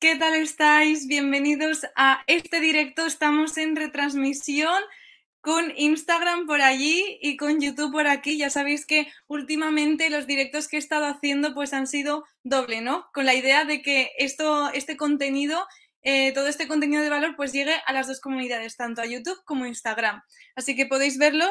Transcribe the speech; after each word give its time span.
¿qué 0.00 0.16
tal 0.16 0.34
estáis? 0.34 1.06
Bienvenidos 1.06 1.86
a 1.94 2.24
este 2.26 2.58
directo. 2.58 3.06
Estamos 3.06 3.56
en 3.56 3.76
retransmisión 3.76 4.82
con 5.40 5.72
Instagram 5.76 6.46
por 6.46 6.60
allí 6.60 7.18
y 7.22 7.36
con 7.36 7.60
YouTube 7.60 7.92
por 7.92 8.08
aquí. 8.08 8.36
Ya 8.36 8.50
sabéis 8.50 8.84
que 8.84 9.06
últimamente 9.28 10.10
los 10.10 10.26
directos 10.26 10.66
que 10.66 10.74
he 10.74 10.78
estado 10.80 11.06
haciendo 11.06 11.54
pues 11.54 11.72
han 11.72 11.86
sido 11.86 12.24
doble, 12.42 12.80
¿no? 12.80 13.06
Con 13.14 13.26
la 13.26 13.34
idea 13.34 13.64
de 13.64 13.80
que 13.80 14.10
esto, 14.18 14.72
este 14.72 14.96
contenido, 14.96 15.64
eh, 16.02 16.32
todo 16.32 16.48
este 16.48 16.66
contenido 16.66 17.02
de 17.02 17.10
valor 17.10 17.36
pues 17.36 17.52
llegue 17.52 17.76
a 17.86 17.92
las 17.92 18.08
dos 18.08 18.20
comunidades, 18.20 18.76
tanto 18.76 19.02
a 19.02 19.06
YouTube 19.06 19.40
como 19.44 19.64
a 19.64 19.68
Instagram. 19.68 20.20
Así 20.56 20.74
que 20.74 20.86
podéis 20.86 21.16
verlo 21.16 21.46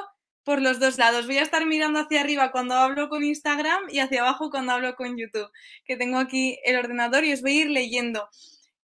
por 0.47 0.61
los 0.61 0.79
dos 0.79 0.97
lados. 0.97 1.25
Voy 1.27 1.39
a 1.39 1.41
estar 1.41 1.65
mirando 1.65 1.99
hacia 1.99 2.21
arriba 2.21 2.53
cuando 2.53 2.73
hablo 2.73 3.09
con 3.09 3.21
Instagram 3.21 3.83
y 3.89 3.99
hacia 3.99 4.21
abajo 4.21 4.49
cuando 4.49 4.71
hablo 4.71 4.95
con 4.95 5.17
YouTube, 5.17 5.51
que 5.83 5.97
tengo 5.97 6.19
aquí 6.19 6.57
el 6.63 6.77
ordenador 6.77 7.25
y 7.25 7.33
os 7.33 7.41
voy 7.41 7.57
a 7.57 7.61
ir 7.63 7.69
leyendo. 7.69 8.29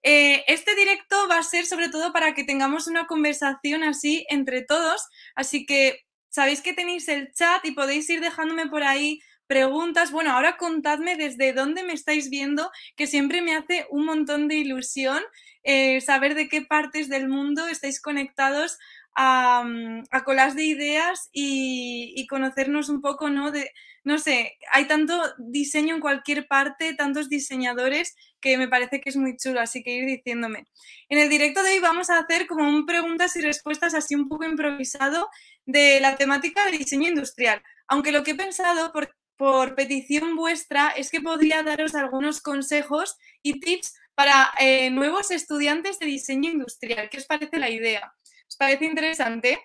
Eh, 0.02 0.44
este 0.48 0.76
directo 0.76 1.16
va 1.30 1.38
a 1.38 1.44
ser 1.44 1.66
sobre 1.66 1.88
todo 1.88 2.12
para 2.12 2.34
que 2.34 2.44
tengamos 2.44 2.88
una 2.88 3.08
conversación 3.08 3.84
así 3.84 4.26
entre 4.30 4.62
todos, 4.62 5.08
así 5.36 5.66
que 5.66 6.02
sabéis 6.28 6.60
que 6.60 6.74
tenéis 6.74 7.08
el 7.08 7.32
chat 7.32 7.64
y 7.64 7.72
podéis 7.72 8.10
ir 8.10 8.20
dejándome 8.20 8.68
por 8.68 8.84
ahí 8.84 9.22
preguntas. 9.48 10.12
Bueno, 10.12 10.32
ahora 10.32 10.58
contadme 10.58 11.16
desde 11.16 11.54
dónde 11.54 11.84
me 11.84 11.94
estáis 11.94 12.30
viendo, 12.30 12.72
que 12.98 13.08
siempre 13.08 13.42
me 13.42 13.56
hace 13.56 13.88
un 13.90 14.04
montón 14.04 14.50
de 14.50 14.56
ilusión 14.56 15.24
eh, 15.64 16.02
saber 16.02 16.36
de 16.36 16.50
qué 16.50 16.62
partes 16.62 17.08
del 17.08 17.30
mundo 17.30 17.68
estáis 17.68 18.02
conectados 18.02 18.78
a, 19.16 19.64
mm, 19.64 20.04
a 20.12 20.24
colas 20.24 20.56
de 20.56 20.64
ideas 20.64 21.30
y, 21.32 22.26
conocernos 22.30 22.90
un 22.90 23.02
poco, 23.02 23.30
¿no? 23.30 23.52
De, 23.52 23.72
no 24.04 24.18
sé, 24.18 24.58
hay 24.72 24.86
tanto 24.86 25.22
diseño 25.38 25.96
en 25.96 26.02
cualquier 26.02 26.48
parte, 26.48 26.96
tantos 26.96 27.30
diseñadores 27.30 28.16
que 28.42 28.58
me 28.58 28.68
parece 28.68 29.02
que 29.02 29.10
es 29.10 29.18
muy 29.18 29.38
chulo, 29.38 29.60
así 29.60 29.84
que 29.84 29.92
ir 29.96 30.06
diciéndome. 30.06 30.66
En 31.10 31.20
el 31.20 31.30
directo 31.30 31.64
de 31.64 31.74
hoy 31.74 31.80
vamos 31.80 32.10
a 32.10 32.20
hacer 32.20 32.48
como 32.48 32.68
un 32.68 32.86
preguntas 32.86 33.36
y 33.36 33.42
respuestas 33.42 33.94
así 33.94 34.16
un 34.16 34.28
poco 34.28 34.46
improvisado 34.46 35.30
de 35.66 36.00
la 36.02 36.16
temática 36.18 36.66
de 36.66 36.78
diseño 36.78 37.10
industrial, 37.10 37.62
aunque 37.88 38.12
lo 38.12 38.24
que 38.24 38.32
he 38.32 38.36
pensado 38.36 38.92
por, 38.92 39.16
por 39.38 39.76
petición 39.76 40.36
vuestra 40.36 40.90
es 40.90 41.12
que 41.12 41.22
podría 41.22 41.64
daros 41.64 41.96
algunos 41.96 42.42
consejos 42.42 43.18
y 43.42 43.60
tips 43.60 43.94
para 44.16 44.52
eh, 44.60 44.90
nuevos 44.90 45.32
estudiantes 45.32 46.00
de 46.00 46.06
diseño 46.06 46.52
industrial. 46.52 47.10
¿Qué 47.10 47.18
os 47.18 47.26
parece 47.26 47.58
la 47.60 47.70
idea? 47.70 48.14
¿Os 48.54 48.58
parece 48.58 48.86
interesante? 48.86 49.60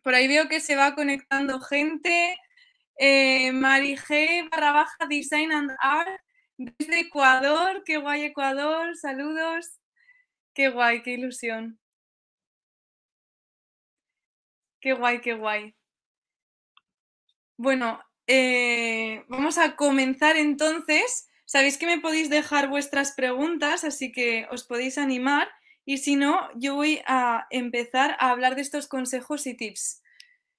Por 0.00 0.14
ahí 0.14 0.28
veo 0.28 0.48
que 0.48 0.60
se 0.60 0.76
va 0.76 0.94
conectando 0.94 1.60
gente. 1.60 2.38
Eh, 2.96 3.50
Mari 3.50 3.96
G 3.96 4.48
barra 4.48 4.70
baja 4.70 5.06
Design 5.08 5.50
and 5.50 5.72
Art 5.80 6.20
desde 6.56 7.00
Ecuador. 7.00 7.82
Qué 7.84 7.96
guay 7.96 8.22
Ecuador. 8.22 8.96
Saludos. 8.96 9.80
Qué 10.54 10.68
guay, 10.68 11.02
qué 11.02 11.14
ilusión. 11.14 11.80
Qué 14.80 14.92
guay, 14.92 15.20
qué 15.20 15.34
guay. 15.34 15.74
Bueno, 17.56 18.00
eh, 18.28 19.24
vamos 19.26 19.58
a 19.58 19.74
comenzar 19.74 20.36
entonces. 20.36 21.28
Sabéis 21.44 21.76
que 21.76 21.86
me 21.86 21.98
podéis 21.98 22.30
dejar 22.30 22.68
vuestras 22.68 23.14
preguntas, 23.16 23.82
así 23.82 24.12
que 24.12 24.46
os 24.52 24.62
podéis 24.62 24.96
animar. 24.96 25.50
Y 25.84 25.98
si 25.98 26.16
no, 26.16 26.48
yo 26.54 26.74
voy 26.74 27.00
a 27.06 27.46
empezar 27.50 28.16
a 28.20 28.30
hablar 28.30 28.54
de 28.54 28.62
estos 28.62 28.86
consejos 28.86 29.46
y 29.46 29.54
tips. 29.54 30.02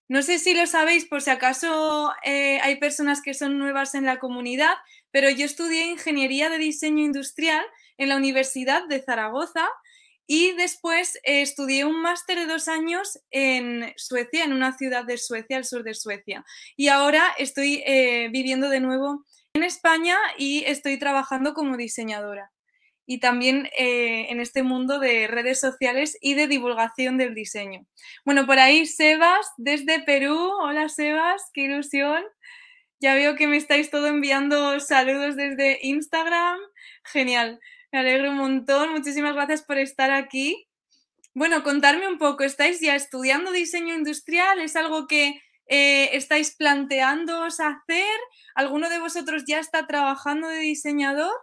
No 0.09 0.21
sé 0.21 0.37
si 0.37 0.53
lo 0.53 0.67
sabéis 0.67 1.05
por 1.05 1.21
si 1.21 1.29
acaso 1.29 2.11
eh, 2.23 2.59
hay 2.61 2.75
personas 2.77 3.21
que 3.21 3.33
son 3.33 3.57
nuevas 3.57 3.95
en 3.95 4.05
la 4.05 4.19
comunidad, 4.19 4.73
pero 5.11 5.29
yo 5.29 5.45
estudié 5.45 5.87
ingeniería 5.87 6.49
de 6.49 6.57
diseño 6.57 7.03
industrial 7.03 7.65
en 7.97 8.09
la 8.09 8.17
Universidad 8.17 8.85
de 8.87 9.01
Zaragoza 9.01 9.67
y 10.27 10.51
después 10.53 11.15
eh, 11.23 11.41
estudié 11.41 11.85
un 11.85 12.01
máster 12.01 12.37
de 12.37 12.45
dos 12.45 12.67
años 12.67 13.19
en 13.31 13.93
Suecia, 13.95 14.43
en 14.43 14.53
una 14.53 14.77
ciudad 14.77 15.05
de 15.05 15.17
Suecia, 15.17 15.57
al 15.57 15.65
sur 15.65 15.83
de 15.83 15.93
Suecia. 15.93 16.45
Y 16.75 16.89
ahora 16.89 17.33
estoy 17.37 17.81
eh, 17.85 18.29
viviendo 18.31 18.69
de 18.69 18.81
nuevo 18.81 19.25
en 19.53 19.63
España 19.63 20.17
y 20.37 20.63
estoy 20.65 20.99
trabajando 20.99 21.53
como 21.53 21.77
diseñadora 21.77 22.52
y 23.05 23.19
también 23.19 23.69
eh, 23.77 24.27
en 24.29 24.39
este 24.39 24.63
mundo 24.63 24.99
de 24.99 25.27
redes 25.27 25.59
sociales 25.59 26.17
y 26.21 26.35
de 26.35 26.47
divulgación 26.47 27.17
del 27.17 27.35
diseño. 27.35 27.85
Bueno, 28.25 28.45
por 28.45 28.59
ahí 28.59 28.85
Sebas 28.85 29.47
desde 29.57 30.01
Perú. 30.03 30.37
Hola 30.61 30.89
Sebas, 30.89 31.49
qué 31.53 31.61
ilusión. 31.61 32.23
Ya 32.99 33.15
veo 33.15 33.35
que 33.35 33.47
me 33.47 33.57
estáis 33.57 33.89
todo 33.89 34.07
enviando 34.07 34.79
saludos 34.79 35.35
desde 35.35 35.79
Instagram. 35.81 36.57
Genial, 37.03 37.59
me 37.91 37.99
alegro 37.99 38.29
un 38.31 38.37
montón. 38.37 38.91
Muchísimas 38.91 39.35
gracias 39.35 39.61
por 39.63 39.77
estar 39.77 40.11
aquí. 40.11 40.67
Bueno, 41.35 41.63
contarme 41.63 42.07
un 42.07 42.19
poco, 42.19 42.43
¿estáis 42.43 42.79
ya 42.79 42.95
estudiando 42.95 43.51
diseño 43.51 43.95
industrial? 43.95 44.59
¿Es 44.59 44.75
algo 44.75 45.07
que 45.07 45.41
eh, 45.67 46.09
estáis 46.13 46.55
planteándoos 46.55 47.59
hacer? 47.59 48.19
¿Alguno 48.55 48.87
de 48.87 48.99
vosotros 48.99 49.43
ya 49.47 49.59
está 49.59 49.87
trabajando 49.87 50.47
de 50.47 50.59
diseñador? 50.59 51.33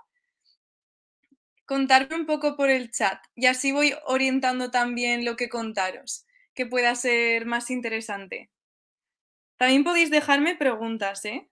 Contarme 1.71 2.17
un 2.17 2.27
poco 2.27 2.57
por 2.57 2.69
el 2.69 2.91
chat 2.91 3.23
y 3.37 3.47
así 3.47 3.71
voy 3.71 3.95
orientando 4.05 4.73
también 4.73 5.25
lo 5.25 5.37
que 5.37 5.49
contaros, 5.49 6.27
que 6.53 6.67
pueda 6.67 6.97
ser 6.97 7.47
más 7.47 7.71
interesante. 7.71 8.51
También 9.57 9.85
podéis 9.85 10.11
dejarme 10.11 10.57
preguntas, 10.57 11.25
¿eh? 11.25 11.49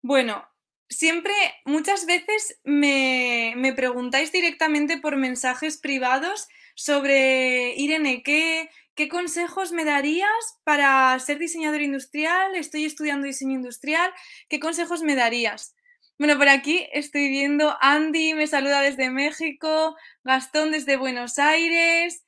Bueno, 0.00 0.48
siempre, 0.88 1.34
muchas 1.66 2.06
veces 2.06 2.58
me, 2.64 3.52
me 3.56 3.74
preguntáis 3.74 4.32
directamente 4.32 4.96
por 4.96 5.18
mensajes 5.18 5.76
privados 5.76 6.48
sobre, 6.74 7.74
Irene, 7.76 8.22
¿qué, 8.22 8.70
¿qué 8.94 9.10
consejos 9.10 9.72
me 9.72 9.84
darías 9.84 10.58
para 10.64 11.18
ser 11.18 11.38
diseñador 11.38 11.82
industrial? 11.82 12.56
Estoy 12.56 12.86
estudiando 12.86 13.26
diseño 13.26 13.56
industrial. 13.56 14.10
¿Qué 14.48 14.58
consejos 14.58 15.02
me 15.02 15.16
darías? 15.16 15.76
Bueno, 16.18 16.38
por 16.38 16.48
aquí 16.48 16.86
estoy 16.92 17.28
viendo 17.28 17.76
Andy, 17.80 18.34
me 18.34 18.46
saluda 18.46 18.80
desde 18.80 19.10
México, 19.10 19.96
Gastón 20.24 20.70
desde 20.70 20.96
Buenos 20.96 21.38
Aires, 21.38 22.24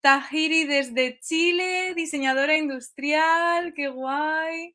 Tahiri 0.00 0.64
desde 0.64 1.18
Chile, 1.20 1.94
diseñadora 1.94 2.56
industrial, 2.56 3.74
qué 3.74 3.88
guay. 3.88 4.74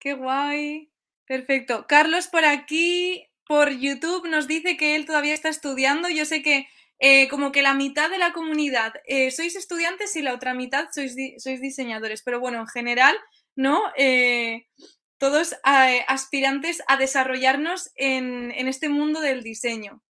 Qué 0.00 0.14
guay. 0.14 0.90
Perfecto. 1.26 1.86
Carlos 1.86 2.26
por 2.26 2.44
aquí, 2.44 3.28
por 3.46 3.70
YouTube, 3.70 4.28
nos 4.28 4.48
dice 4.48 4.76
que 4.76 4.96
él 4.96 5.06
todavía 5.06 5.34
está 5.34 5.48
estudiando. 5.48 6.08
Yo 6.08 6.24
sé 6.24 6.42
que 6.42 6.66
eh, 6.98 7.28
como 7.28 7.52
que 7.52 7.62
la 7.62 7.74
mitad 7.74 8.10
de 8.10 8.18
la 8.18 8.32
comunidad 8.32 8.94
eh, 9.06 9.30
sois 9.30 9.54
estudiantes 9.54 10.16
y 10.16 10.22
la 10.22 10.34
otra 10.34 10.54
mitad 10.54 10.88
sois, 10.92 11.14
sois, 11.38 11.60
diseñadores. 11.60 12.22
Pero 12.22 12.40
bueno, 12.40 12.58
en 12.60 12.66
general, 12.66 13.16
¿no? 13.54 13.80
Eh, 13.96 14.66
todos 15.22 15.52
eh, 15.52 16.04
aspirantes 16.08 16.82
a 16.88 16.96
desarrollarnos 16.96 17.92
en, 17.94 18.50
este 18.66 18.88
mundo 18.88 19.20
del 19.20 19.44
diseño. 19.44 20.02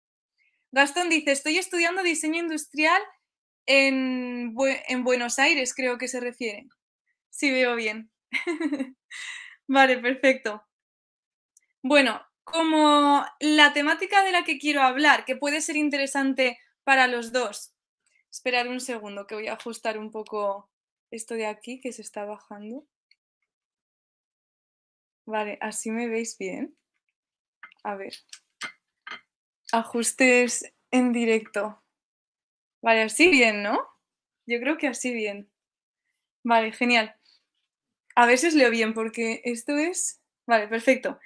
Gastón 0.70 1.10
dice, 1.10 1.32
estoy 1.32 1.58
estudiando 1.58 2.02
diseño 2.02 2.38
industrial 2.38 3.02
en, 3.66 4.54
en 4.88 5.04
Buenos 5.04 5.38
Aires, 5.38 5.74
creo 5.74 5.98
que 5.98 6.08
se 6.08 6.18
refiere. 6.18 6.66
Si 7.28 7.50
veo 7.50 7.76
bien. 7.76 8.10
vale, 9.68 9.98
perfecto. 9.98 10.64
Bueno, 11.82 12.22
como 12.42 13.22
la 13.38 13.74
temática 13.74 14.22
de 14.22 14.32
la 14.32 14.44
que 14.44 14.56
quiero 14.56 14.80
hablar, 14.80 15.26
que 15.26 15.36
puede 15.36 15.60
ser 15.60 15.76
interesante 15.76 16.58
para 16.84 17.06
los 17.06 17.32
dos. 17.32 17.74
Esperar 18.30 18.66
un 18.66 18.80
segundo, 18.80 19.26
que 19.26 19.34
voy 19.34 19.48
a 19.48 19.54
ajustar 19.60 19.98
un 19.98 20.10
poco 20.10 20.70
esto 21.10 21.34
de 21.34 21.44
aquí, 21.44 21.82
que 21.82 21.92
se 21.92 22.00
está 22.00 22.24
bajando. 22.24 22.86
Vale, 25.26 25.58
así 25.60 25.90
me 25.90 26.08
veis 26.08 26.36
bien. 26.38 26.76
A 27.84 27.94
ver. 27.96 28.14
Ajustes 29.72 30.72
en 30.90 31.12
directo. 31.12 31.82
Vale, 32.82 33.02
así 33.02 33.28
bien, 33.30 33.62
¿no? 33.62 33.78
Yo 34.46 34.58
creo 34.60 34.76
que 34.76 34.88
así 34.88 35.12
bien. 35.12 35.50
Vale, 36.42 36.72
genial. 36.72 37.14
A 38.14 38.26
ver 38.26 38.38
si 38.38 38.48
os 38.48 38.54
leo 38.54 38.70
bien 38.70 38.94
porque 38.94 39.40
esto 39.44 39.76
es... 39.76 40.20
Vale, 40.46 40.68
perfecto. 40.68 41.18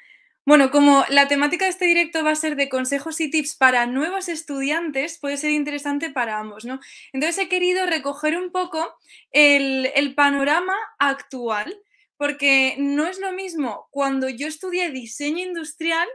Bueno, 0.45 0.71
como 0.71 1.05
la 1.09 1.27
temática 1.27 1.65
de 1.65 1.73
este 1.73 1.87
directo 1.87 2.23
va 2.23 2.31
a 2.31 2.37
ser 2.37 2.55
de 2.55 2.69
consejos 2.69 3.21
y 3.21 3.31
tips 3.31 3.57
para 3.57 3.87
nuevos 3.87 4.29
estudiantes, 4.29 5.19
puede 5.19 5.39
ser 5.39 5.51
interesante 5.51 6.11
para 6.11 6.39
ambos, 6.39 6.65
¿no? 6.65 6.79
Entonces 7.13 7.45
he 7.45 7.49
querido 7.49 7.85
recoger 7.87 8.37
un 8.37 8.53
poco 8.53 8.97
el, 9.33 9.91
el 9.97 10.15
panorama 10.15 10.77
actual 11.01 11.83
porque 12.17 12.77
no 12.79 13.07
es 13.07 13.19
lo 13.19 13.33
mismo 13.33 13.89
cuando 13.91 14.29
yo 14.29 14.49
estudié 14.49 14.91
diseño 14.91 15.45
industrial 15.45 16.09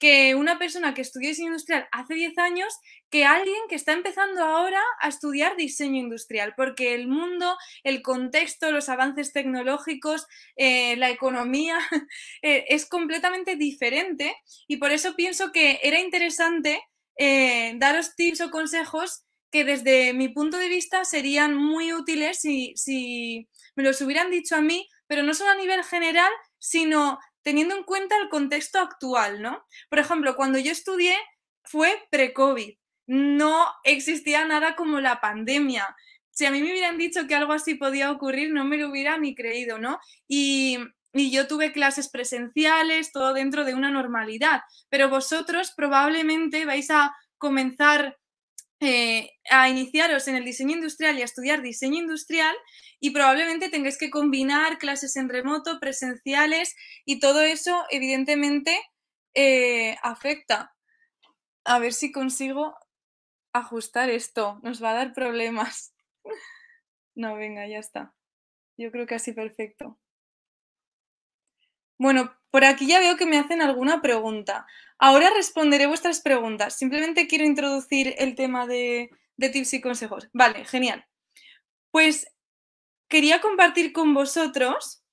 que 0.00 0.34
una 0.34 0.58
persona 0.58 0.94
que 0.94 1.02
estudió 1.02 1.28
diseño 1.28 1.48
industrial 1.48 1.86
hace 1.92 2.14
10 2.14 2.38
años 2.38 2.74
que 3.10 3.26
alguien 3.26 3.60
que 3.68 3.74
está 3.74 3.92
empezando 3.92 4.42
ahora 4.42 4.80
a 5.00 5.08
estudiar 5.08 5.56
diseño 5.56 6.00
industrial, 6.00 6.54
porque 6.56 6.94
el 6.94 7.06
mundo, 7.06 7.56
el 7.84 8.00
contexto, 8.00 8.72
los 8.72 8.88
avances 8.88 9.32
tecnológicos, 9.32 10.26
eh, 10.56 10.96
la 10.96 11.10
economía 11.10 11.78
eh, 12.42 12.64
es 12.68 12.86
completamente 12.86 13.56
diferente. 13.56 14.34
Y 14.66 14.78
por 14.78 14.90
eso 14.90 15.14
pienso 15.16 15.52
que 15.52 15.80
era 15.82 16.00
interesante 16.00 16.82
eh, 17.18 17.74
daros 17.76 18.14
tips 18.16 18.40
o 18.40 18.50
consejos 18.50 19.24
que 19.50 19.64
desde 19.64 20.14
mi 20.14 20.28
punto 20.28 20.56
de 20.56 20.68
vista 20.68 21.04
serían 21.04 21.54
muy 21.54 21.92
útiles 21.92 22.38
si, 22.40 22.72
si 22.76 23.48
me 23.74 23.82
los 23.82 24.00
hubieran 24.00 24.30
dicho 24.30 24.54
a 24.54 24.60
mí, 24.60 24.88
pero 25.10 25.24
no 25.24 25.34
solo 25.34 25.50
a 25.50 25.56
nivel 25.56 25.82
general, 25.82 26.30
sino 26.60 27.18
teniendo 27.42 27.74
en 27.74 27.82
cuenta 27.82 28.16
el 28.16 28.28
contexto 28.28 28.78
actual, 28.78 29.42
¿no? 29.42 29.66
Por 29.88 29.98
ejemplo, 29.98 30.36
cuando 30.36 30.56
yo 30.60 30.70
estudié 30.70 31.16
fue 31.64 32.06
pre-COVID, 32.12 32.76
no 33.08 33.66
existía 33.82 34.44
nada 34.44 34.76
como 34.76 35.00
la 35.00 35.20
pandemia. 35.20 35.96
Si 36.30 36.46
a 36.46 36.52
mí 36.52 36.62
me 36.62 36.70
hubieran 36.70 36.96
dicho 36.96 37.26
que 37.26 37.34
algo 37.34 37.52
así 37.52 37.74
podía 37.74 38.12
ocurrir, 38.12 38.52
no 38.52 38.64
me 38.64 38.76
lo 38.76 38.88
hubiera 38.88 39.18
ni 39.18 39.34
creído, 39.34 39.78
¿no? 39.78 39.98
Y, 40.28 40.78
yo 41.12 41.48
tuve 41.48 41.72
clases 41.72 42.08
presenciales, 42.08 43.10
todo 43.10 43.34
dentro 43.34 43.64
de 43.64 43.74
una 43.74 43.90
normalidad, 43.90 44.60
pero 44.90 45.08
vosotros 45.08 45.72
probablemente 45.76 46.64
vais 46.66 46.88
a 46.92 47.12
comenzar 47.36 48.16
eh, 48.80 49.30
a 49.50 49.68
iniciaros 49.68 50.26
en 50.28 50.36
el 50.36 50.44
diseño 50.44 50.74
industrial 50.74 51.18
y 51.18 51.22
a 51.22 51.26
estudiar 51.26 51.62
diseño 51.62 51.98
industrial 51.98 52.56
y 52.98 53.10
probablemente 53.10 53.68
tengáis 53.68 53.98
que 53.98 54.10
combinar 54.10 54.78
clases 54.78 55.16
en 55.16 55.28
remoto, 55.28 55.80
presenciales 55.80 56.74
y 57.04 57.20
todo 57.20 57.42
eso 57.42 57.84
evidentemente 57.90 58.78
eh, 59.34 59.96
afecta. 60.02 60.74
A 61.64 61.78
ver 61.78 61.92
si 61.92 62.10
consigo 62.10 62.74
ajustar 63.52 64.10
esto. 64.10 64.60
Nos 64.62 64.82
va 64.82 64.90
a 64.90 64.94
dar 64.94 65.12
problemas. 65.12 65.94
No, 67.16 67.34
venga, 67.34 67.66
ya 67.66 67.78
está. 67.78 68.14
Yo 68.78 68.90
creo 68.92 69.04
que 69.04 69.16
así 69.16 69.32
perfecto. 69.32 69.98
Bueno, 72.00 72.34
por 72.50 72.64
aquí 72.64 72.86
ya 72.86 72.98
veo 72.98 73.18
que 73.18 73.26
me 73.26 73.38
hacen 73.38 73.60
alguna 73.60 74.00
pregunta. 74.00 74.66
Ahora 74.98 75.28
responderé 75.36 75.86
vuestras 75.86 76.22
preguntas. 76.22 76.74
Simplemente 76.74 77.26
quiero 77.26 77.44
introducir 77.44 78.14
el 78.16 78.36
tema 78.36 78.66
de, 78.66 79.10
tips 79.38 79.74
y 79.74 79.80
consejos. 79.82 80.30
Vale, 80.32 80.64
genial. 80.64 81.04
Pues 81.90 82.26
quería 83.06 83.42
compartir 83.42 83.92
con 83.92 84.14
vosotros 84.14 85.04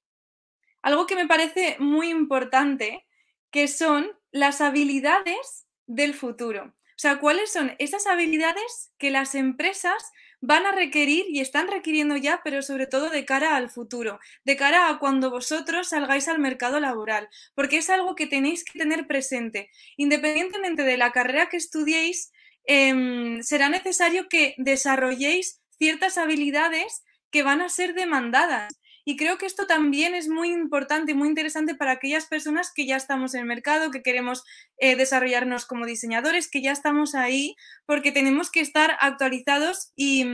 algo 0.81 1.07
que 1.07 1.17
me 1.17 1.27
parece 1.27 1.75
muy 1.79 2.07
importante, 2.07 3.05
que 3.51 3.67
son 3.67 4.09
las 4.31 4.61
habilidades 4.61 5.67
del 5.87 6.13
futuro. 6.13 6.67
O 6.67 6.99
sea, 6.99 7.19
¿cuáles 7.19 7.51
son 7.51 7.75
esas 7.79 8.07
habilidades 8.07 8.93
que 8.97 9.11
las 9.11 9.35
empresas 9.35 10.13
van 10.41 10.65
a 10.65 10.71
requerir 10.71 11.25
y 11.29 11.39
están 11.39 11.67
requiriendo 11.67 12.15
ya, 12.17 12.41
pero 12.43 12.61
sobre 12.61 12.87
todo 12.87 13.09
de 13.09 13.25
cara 13.25 13.55
al 13.55 13.69
futuro, 13.69 14.19
de 14.45 14.55
cara 14.55 14.89
a 14.89 14.99
cuando 14.99 15.31
vosotros 15.31 15.89
salgáis 15.89 16.27
al 16.27 16.39
mercado 16.39 16.79
laboral, 16.79 17.27
porque 17.55 17.77
es 17.77 17.89
algo 17.89 18.15
que 18.15 18.27
tenéis 18.27 18.63
que 18.63 18.77
tener 18.79 19.07
presente. 19.07 19.69
Independientemente 19.97 20.83
de 20.83 20.97
la 20.97 21.11
carrera 21.11 21.49
que 21.49 21.57
estudiéis, 21.57 22.31
em, 22.65 23.41
será 23.41 23.69
necesario 23.69 24.27
que 24.29 24.53
desarrolléis 24.57 25.61
ciertas 25.79 26.17
habilidades 26.17 27.03
que 27.31 27.43
van 27.43 27.61
a 27.61 27.69
ser 27.69 27.93
demandadas. 27.93 28.73
Y 29.09 29.15
creo 29.15 29.37
que 29.37 29.45
esto 29.45 29.67
también 29.67 30.15
es 30.15 30.27
muy 30.27 30.51
importante 30.51 31.13
y 31.13 31.15
muy 31.15 31.29
interesante 31.29 31.75
para 31.75 31.93
aquellas 31.93 32.25
personas 32.25 32.73
que 32.75 32.85
ya 32.85 32.97
estamos 32.97 33.33
en 33.33 33.39
el 33.39 33.45
mercado, 33.45 33.89
que 33.89 34.03
queremos 34.03 34.43
eh, 34.79 34.97
desarrollarnos 34.97 35.65
como 35.65 35.85
diseñadores, 35.85 36.49
que 36.49 36.61
ya 36.61 36.73
estamos 36.73 37.15
ahí, 37.15 37.55
porque 37.85 38.11
tenemos 38.11 38.51
que 38.51 38.59
estar 38.59 38.97
actualizados 38.99 39.93
y, 39.95 40.25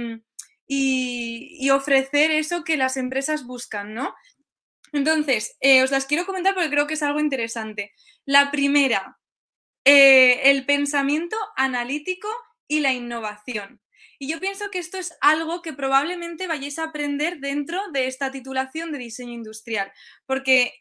ofrecer 1.71 2.31
eso 2.31 2.63
que 2.63 2.75
las 2.75 2.97
empresas 2.97 3.45
buscan, 3.45 3.93
¿no? 3.93 4.15
Entonces, 4.91 5.55
eh, 5.59 5.83
os 5.83 5.91
las 5.91 6.07
quiero 6.07 6.25
comentar 6.25 6.55
porque 6.55 6.71
creo 6.71 6.87
que 6.87 6.95
es 6.95 7.03
algo 7.03 7.19
interesante. 7.19 7.91
La 8.25 8.49
primera, 8.49 9.19
eh, 9.85 10.49
el 10.49 10.65
pensamiento 10.65 11.37
analítico 11.55 12.27
y 12.67 12.79
la 12.79 12.91
innovación. 12.91 13.82
Y 14.23 14.27
yo 14.29 14.39
pienso 14.39 14.71
que 14.71 14.79
esto 14.79 14.97
es 14.97 15.17
algo 15.19 15.61
que 15.61 15.73
probablemente 15.73 16.47
vayáis 16.47 16.79
a 16.79 16.85
aprender 16.85 17.41
dentro 17.41 17.81
de 17.91 18.07
esta 18.07 18.31
titulación 18.31 18.93
de 18.93 18.97
diseño 18.97 19.33
industrial, 19.33 19.91
porque 20.25 20.71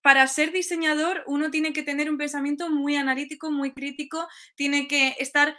para 0.00 0.26
ser 0.28 0.50
diseñador 0.50 1.24
uno 1.26 1.50
tiene 1.50 1.74
que 1.74 1.82
tener 1.82 2.08
un 2.08 2.16
pensamiento 2.16 2.70
muy 2.70 2.96
analítico, 2.96 3.50
muy 3.50 3.74
crítico, 3.74 4.26
tiene 4.56 4.88
que 4.88 5.14
estar 5.18 5.54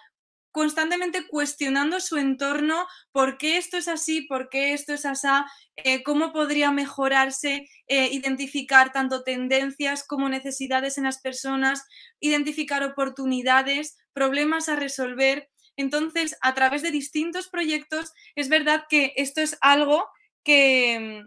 constantemente 0.50 1.28
cuestionando 1.28 2.00
su 2.00 2.18
entorno, 2.18 2.88
por 3.12 3.38
qué 3.38 3.58
esto 3.58 3.78
es 3.78 3.88
así, 3.88 4.22
por 4.22 4.50
qué 4.50 4.74
esto 4.74 4.96
es 4.96 5.06
así, 5.06 5.28
eh, 5.76 6.02
cómo 6.02 6.34
podría 6.34 6.72
mejorarse, 6.72 7.70
eh, 7.86 8.10
identificar 8.14 8.92
tanto 8.92 9.22
tendencias 9.22 10.08
como 10.08 10.28
necesidades 10.28 10.98
en 10.98 11.04
las 11.04 11.22
personas, 11.22 11.84
identificar 12.20 12.84
oportunidades, 12.84 13.96
problemas 14.14 14.70
a 14.70 14.76
resolver. 14.76 15.50
Entonces, 15.78 16.38
a 16.42 16.54
través 16.54 16.82
de 16.82 16.92
distintos 16.92 17.48
proyectos, 17.50 18.14
es 18.36 18.50
verdad 18.50 18.86
que 18.90 19.14
esto 19.18 19.42
es 19.42 19.58
algo 19.62 20.08
que, 20.44 21.24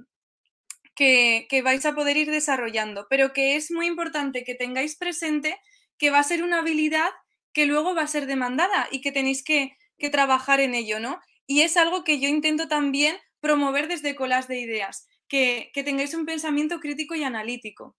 que, 0.94 1.62
vais 1.62 1.84
a 1.86 1.94
poder 1.94 2.16
ir 2.16 2.30
desarrollando, 2.30 3.06
pero 3.08 3.32
que 3.32 3.56
es 3.56 3.70
muy 3.70 3.86
importante 3.86 4.44
que 4.44 4.54
tengáis 4.54 4.96
presente 4.96 5.58
que 5.98 6.10
va 6.10 6.18
a 6.18 6.24
ser 6.24 6.42
una 6.42 6.60
habilidad 6.60 7.10
que 7.52 7.66
luego 7.66 7.94
va 7.94 8.02
a 8.02 8.08
ser 8.08 8.26
demandada 8.26 8.88
y 8.90 9.00
que 9.00 9.12
tenéis 9.12 9.44
que, 9.44 9.76
que 9.98 10.10
trabajar 10.10 10.60
en 10.60 10.74
ello, 10.74 11.00
¿no? 11.00 11.20
Y 11.46 11.62
es 11.62 11.76
algo 11.76 12.04
que 12.04 12.20
yo 12.20 12.28
intento 12.28 12.68
también 12.68 13.16
promover 13.40 13.88
desde 13.88 14.14
Colas 14.14 14.48
de 14.48 14.58
Ideas, 14.58 15.06
que, 15.28 15.70
que 15.72 15.84
tengáis 15.84 16.14
un 16.14 16.26
pensamiento 16.26 16.80
crítico 16.80 17.14
y 17.14 17.24
analítico. 17.24 17.96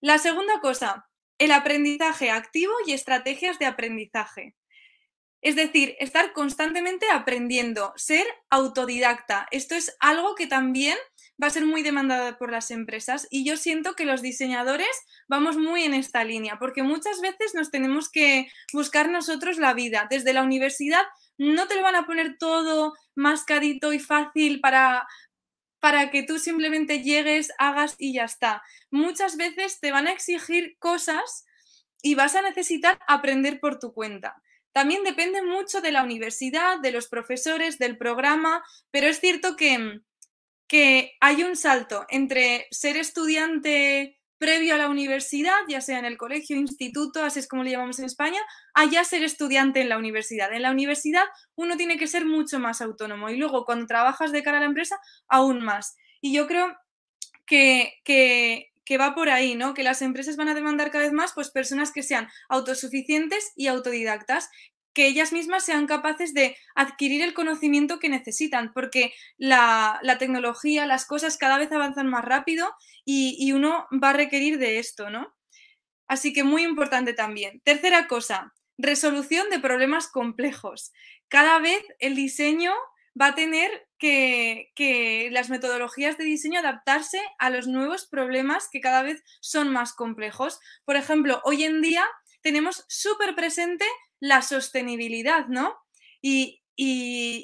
La 0.00 0.18
segunda 0.18 0.60
cosa, 0.60 1.06
el 1.38 1.52
aprendizaje 1.52 2.30
activo 2.30 2.72
y 2.86 2.92
estrategias 2.92 3.58
de 3.58 3.66
aprendizaje. 3.66 4.54
Es 5.42 5.56
decir, 5.56 5.96
estar 6.00 6.32
constantemente 6.32 7.06
aprendiendo, 7.10 7.92
ser 7.96 8.26
autodidacta. 8.50 9.46
Esto 9.50 9.74
es 9.74 9.96
algo 10.00 10.34
que 10.34 10.46
también 10.46 10.96
va 11.42 11.48
a 11.48 11.50
ser 11.50 11.66
muy 11.66 11.82
demandado 11.82 12.36
por 12.38 12.50
las 12.50 12.70
empresas 12.70 13.26
y 13.30 13.44
yo 13.44 13.56
siento 13.56 13.94
que 13.94 14.06
los 14.06 14.22
diseñadores 14.22 14.88
vamos 15.28 15.56
muy 15.56 15.84
en 15.84 15.92
esta 15.92 16.24
línea 16.24 16.58
porque 16.58 16.82
muchas 16.82 17.20
veces 17.20 17.54
nos 17.54 17.70
tenemos 17.70 18.08
que 18.10 18.48
buscar 18.72 19.10
nosotros 19.10 19.58
la 19.58 19.74
vida. 19.74 20.06
Desde 20.08 20.32
la 20.32 20.42
universidad 20.42 21.02
no 21.38 21.66
te 21.68 21.76
lo 21.76 21.82
van 21.82 21.96
a 21.96 22.06
poner 22.06 22.38
todo 22.38 22.94
mascadito 23.14 23.92
y 23.92 23.98
fácil 23.98 24.60
para, 24.60 25.06
para 25.80 26.10
que 26.10 26.22
tú 26.22 26.38
simplemente 26.38 27.02
llegues, 27.02 27.52
hagas 27.58 27.96
y 27.98 28.14
ya 28.14 28.24
está. 28.24 28.62
Muchas 28.90 29.36
veces 29.36 29.78
te 29.80 29.92
van 29.92 30.06
a 30.06 30.12
exigir 30.12 30.76
cosas 30.78 31.44
y 32.02 32.14
vas 32.14 32.34
a 32.34 32.42
necesitar 32.42 32.98
aprender 33.06 33.60
por 33.60 33.78
tu 33.78 33.92
cuenta. 33.92 34.40
También 34.76 35.04
depende 35.04 35.42
mucho 35.42 35.80
de 35.80 35.90
la 35.90 36.02
universidad, 36.02 36.78
de 36.80 36.90
los 36.90 37.08
profesores, 37.08 37.78
del 37.78 37.96
programa, 37.96 38.62
pero 38.90 39.06
es 39.06 39.20
cierto 39.20 39.56
que, 39.56 40.02
que 40.68 41.16
hay 41.18 41.44
un 41.44 41.56
salto 41.56 42.04
entre 42.10 42.66
ser 42.70 42.98
estudiante 42.98 44.20
previo 44.36 44.74
a 44.74 44.76
la 44.76 44.90
universidad, 44.90 45.56
ya 45.66 45.80
sea 45.80 45.98
en 45.98 46.04
el 46.04 46.18
colegio, 46.18 46.58
instituto, 46.58 47.24
así 47.24 47.38
es 47.38 47.48
como 47.48 47.62
le 47.62 47.70
llamamos 47.70 47.98
en 48.00 48.04
España, 48.04 48.38
a 48.74 48.84
ya 48.84 49.02
ser 49.02 49.24
estudiante 49.24 49.80
en 49.80 49.88
la 49.88 49.96
universidad. 49.96 50.52
En 50.52 50.60
la 50.60 50.72
universidad 50.72 51.24
uno 51.54 51.78
tiene 51.78 51.96
que 51.96 52.06
ser 52.06 52.26
mucho 52.26 52.58
más 52.58 52.82
autónomo 52.82 53.30
y 53.30 53.38
luego 53.38 53.64
cuando 53.64 53.86
trabajas 53.86 54.30
de 54.30 54.42
cara 54.42 54.58
a 54.58 54.60
la 54.60 54.66
empresa, 54.66 55.00
aún 55.26 55.64
más. 55.64 55.96
Y 56.20 56.34
yo 56.34 56.46
creo 56.46 56.76
que, 57.46 57.94
que, 58.04 58.74
que 58.86 58.96
va 58.96 59.14
por 59.14 59.28
ahí, 59.28 59.56
¿no? 59.56 59.74
Que 59.74 59.82
las 59.82 60.00
empresas 60.00 60.36
van 60.36 60.48
a 60.48 60.54
demandar 60.54 60.90
cada 60.90 61.04
vez 61.04 61.12
más 61.12 61.32
pues 61.34 61.50
personas 61.50 61.92
que 61.92 62.02
sean 62.02 62.28
autosuficientes 62.48 63.52
y 63.56 63.66
autodidactas, 63.66 64.48
que 64.94 65.08
ellas 65.08 65.32
mismas 65.32 65.64
sean 65.64 65.86
capaces 65.86 66.32
de 66.32 66.56
adquirir 66.74 67.20
el 67.20 67.34
conocimiento 67.34 67.98
que 67.98 68.08
necesitan, 68.08 68.72
porque 68.72 69.12
la, 69.36 70.00
tecnología, 70.18 70.86
las 70.86 71.04
cosas 71.04 71.36
cada 71.36 71.58
vez 71.58 71.70
avanzan 71.72 72.06
más 72.06 72.24
rápido 72.24 72.72
y, 73.04 73.36
y 73.38 73.52
uno 73.52 73.86
va 73.92 74.10
a 74.10 74.14
requerir 74.14 74.58
de 74.58 74.78
esto, 74.78 75.10
¿no? 75.10 75.34
Así 76.08 76.32
que 76.32 76.44
muy 76.44 76.62
importante 76.62 77.12
también. 77.12 77.60
Tercera 77.64 78.06
cosa, 78.06 78.54
resolución 78.78 79.50
de 79.50 79.58
problemas 79.58 80.08
complejos. 80.08 80.92
Cada 81.28 81.58
vez 81.58 81.82
el 81.98 82.14
diseño 82.14 82.72
va 83.20 83.28
a 83.28 83.34
tener 83.34 83.85
que, 83.98 85.28
las 85.32 85.50
metodologías 85.50 86.18
de 86.18 86.24
diseño 86.24 86.60
adaptarse 86.60 87.20
a 87.38 87.50
los 87.50 87.66
nuevos 87.66 88.06
problemas 88.06 88.68
que 88.70 88.80
cada 88.80 89.02
vez 89.02 89.22
son 89.40 89.72
más 89.72 89.92
complejos. 89.92 90.60
Por 90.84 90.96
ejemplo, 90.96 91.40
hoy 91.44 91.64
en 91.64 91.82
día 91.82 92.04
tenemos 92.42 92.84
súper 92.88 93.34
presente 93.34 93.84
la 94.20 94.42
sostenibilidad, 94.42 95.46
¿no? 95.48 95.76
Y, 96.20 96.62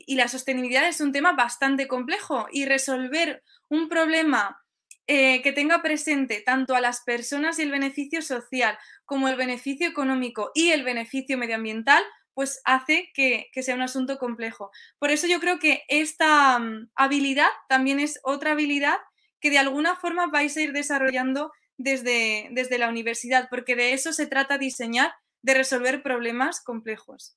la 0.09 0.28
sostenibilidad 0.28 0.87
es 0.87 1.00
un 1.00 1.12
tema 1.12 1.32
bastante 1.32 1.88
complejo 1.88 2.47
y 2.52 2.66
resolver 2.66 3.42
un 3.68 3.88
problema 3.88 4.62
eh, 5.06 5.42
que 5.42 5.52
tenga 5.52 5.82
presente 5.82 6.42
tanto 6.42 6.75
a 6.75 6.80
las 6.80 7.00
personas 7.00 7.59
y 7.59 7.62
el 7.62 7.71
beneficio 7.71 8.23
social 8.23 8.78
como 9.04 9.28
el 9.28 9.37
beneficio 9.37 9.88
económico 9.88 10.52
y 10.54 10.71
el 10.71 10.85
beneficio 10.85 11.38
medioambiental, 11.38 12.04
pues 12.35 12.61
hace 12.65 13.11
que, 13.15 13.51
sea 13.62 13.75
un 13.75 13.83
asunto 13.83 14.19
complejo. 14.19 14.71
Por 14.99 15.11
eso 15.11 15.27
yo 15.27 15.41
creo 15.41 15.59
que 15.59 15.85
esta 15.89 16.59
mm, 16.59 16.91
habilidad 16.95 17.49
también 17.69 18.01
es 18.01 18.21
otra 18.23 18.53
habilidad 18.53 18.99
que 19.41 19.51
de 19.51 19.59
alguna 19.59 19.97
forma 19.97 20.27
vais 20.29 20.57
a 20.57 20.61
ir 20.62 20.73
desarrollando 20.73 21.53
desde, 21.77 22.49
desde 22.53 22.79
la 22.79 22.89
universidad, 22.89 23.49
porque 23.51 23.77
de 23.77 23.93
eso 23.93 24.12
se 24.12 24.27
trata 24.27 24.59
diseñar, 24.59 25.12
de 25.43 25.55
resolver 25.55 26.03
problemas 26.03 26.62
complejos. 26.62 27.37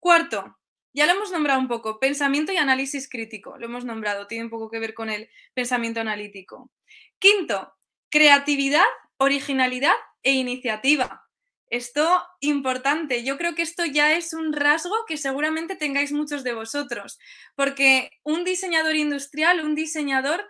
Cuarto, 0.00 0.58
ya 0.92 1.06
lo 1.06 1.12
hemos 1.12 1.30
nombrado 1.30 1.60
un 1.60 1.68
poco, 1.68 2.00
pensamiento 2.00 2.52
y 2.52 2.56
análisis 2.56 3.08
crítico, 3.08 3.56
lo 3.58 3.66
hemos 3.66 3.84
nombrado, 3.84 4.26
tiene 4.26 4.44
un 4.44 4.50
poco 4.50 4.70
que 4.70 4.80
ver 4.80 4.94
con 4.94 5.08
el 5.08 5.30
pensamiento 5.54 6.00
analítico. 6.00 6.70
Quinto, 7.20 7.72
creatividad, 8.10 8.86
originalidad 9.18 9.94
e 10.22 10.32
iniciativa. 10.32 11.29
Esto 11.70 12.22
importante, 12.40 13.22
yo 13.22 13.38
creo 13.38 13.54
que 13.54 13.62
esto 13.62 13.84
ya 13.84 14.16
es 14.16 14.34
un 14.34 14.52
rasgo 14.52 14.94
que 15.06 15.16
seguramente 15.16 15.76
tengáis 15.76 16.10
muchos 16.10 16.42
de 16.42 16.52
vosotros, 16.52 17.18
porque 17.54 18.10
un 18.24 18.44
diseñador 18.44 18.96
industrial, 18.96 19.60
un 19.60 19.76
diseñador, 19.76 20.46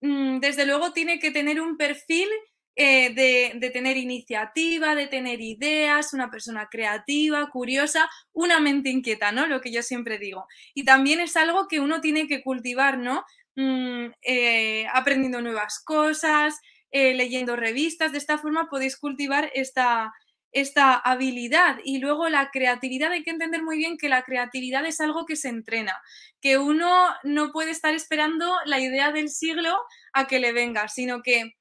mm, 0.00 0.38
desde 0.38 0.66
luego 0.66 0.92
tiene 0.92 1.18
que 1.18 1.32
tener 1.32 1.60
un 1.60 1.76
perfil 1.76 2.28
eh, 2.76 3.12
de, 3.60 3.70
tener 3.70 3.96
iniciativa, 3.96 4.94
de 4.94 5.06
tener 5.06 5.40
ideas, 5.40 6.14
una 6.14 6.30
persona 6.30 6.68
creativa, 6.70 7.50
curiosa, 7.50 8.08
una 8.32 8.58
mente 8.60 8.90
inquieta, 8.90 9.32
¿no? 9.32 9.46
Lo 9.46 9.60
que 9.60 9.72
yo 9.72 9.82
siempre 9.82 10.18
digo. 10.18 10.46
Y 10.72 10.84
también 10.84 11.20
es 11.20 11.36
algo 11.36 11.68
que 11.68 11.80
uno 11.80 12.00
tiene 12.00 12.26
que 12.26 12.42
cultivar, 12.42 12.96
¿no? 12.96 13.24
Mm, 13.56 14.12
eh, 14.22 14.86
aprendiendo 14.94 15.42
nuevas 15.42 15.82
cosas, 15.84 16.58
eh, 16.90 17.12
leyendo 17.14 17.56
revistas, 17.56 18.12
de 18.12 18.18
esta 18.18 18.38
forma 18.38 18.70
podéis 18.70 18.96
cultivar 18.96 19.50
esta, 19.54 20.12
esta 20.52 20.94
habilidad. 20.94 21.78
Y 21.84 21.98
luego 21.98 22.28
la 22.28 22.50
creatividad, 22.50 23.12
hay 23.12 23.22
que 23.22 23.30
entender 23.30 23.62
muy 23.62 23.76
bien 23.78 23.96
que 23.96 24.08
la 24.08 24.22
creatividad 24.22 24.84
es 24.86 25.00
algo 25.00 25.26
que 25.26 25.36
se 25.36 25.48
entrena, 25.48 26.00
que 26.40 26.58
uno 26.58 27.08
no 27.22 27.52
puede 27.52 27.70
estar 27.70 27.94
esperando 27.94 28.52
la 28.64 28.80
idea 28.80 29.12
del 29.12 29.28
siglo 29.28 29.76
a 30.12 30.26
que 30.26 30.40
le 30.40 30.52
venga, 30.52 30.88
sino 30.88 31.22
que 31.22 31.54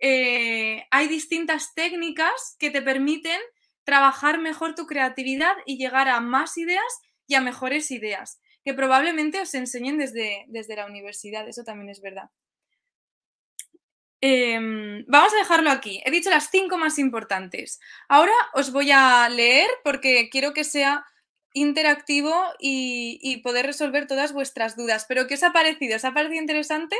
eh, 0.00 0.84
hay 0.90 1.08
distintas 1.08 1.74
técnicas 1.74 2.56
que 2.58 2.70
te 2.70 2.82
permiten 2.82 3.38
trabajar 3.84 4.38
mejor 4.38 4.74
tu 4.74 4.86
creatividad 4.86 5.54
y 5.66 5.76
llegar 5.76 6.08
a 6.08 6.20
más 6.20 6.56
ideas 6.58 7.00
y 7.26 7.34
a 7.34 7.40
mejores 7.40 7.90
ideas, 7.90 8.40
que 8.64 8.74
probablemente 8.74 9.40
os 9.40 9.54
enseñen 9.54 9.98
desde, 9.98 10.44
desde 10.48 10.76
la 10.76 10.86
universidad, 10.86 11.48
eso 11.48 11.62
también 11.64 11.90
es 11.90 12.00
verdad. 12.00 12.30
Em, 14.24 15.04
vamos 15.08 15.34
a 15.34 15.38
dejarlo 15.38 15.68
aquí. 15.70 16.00
He 16.04 16.12
dicho 16.12 16.30
las 16.30 16.48
cinco 16.48 16.78
más 16.78 16.98
importantes. 17.00 17.80
Ahora 18.08 18.32
os 18.54 18.70
voy 18.70 18.92
a 18.92 19.28
leer 19.28 19.68
porque 19.82 20.30
quiero 20.30 20.54
que 20.54 20.62
sea 20.62 21.04
interactivo 21.54 22.32
y, 22.60 23.40
poder 23.42 23.66
resolver 23.66 24.06
todas 24.06 24.32
vuestras 24.32 24.76
dudas. 24.76 25.06
Pero 25.08 25.26
¿qué 25.26 25.34
os 25.34 25.42
ha 25.42 25.52
parecido? 25.52 25.96
¿Os 25.96 26.04
ha 26.04 26.14
parecido 26.14 26.40
interesante 26.40 26.96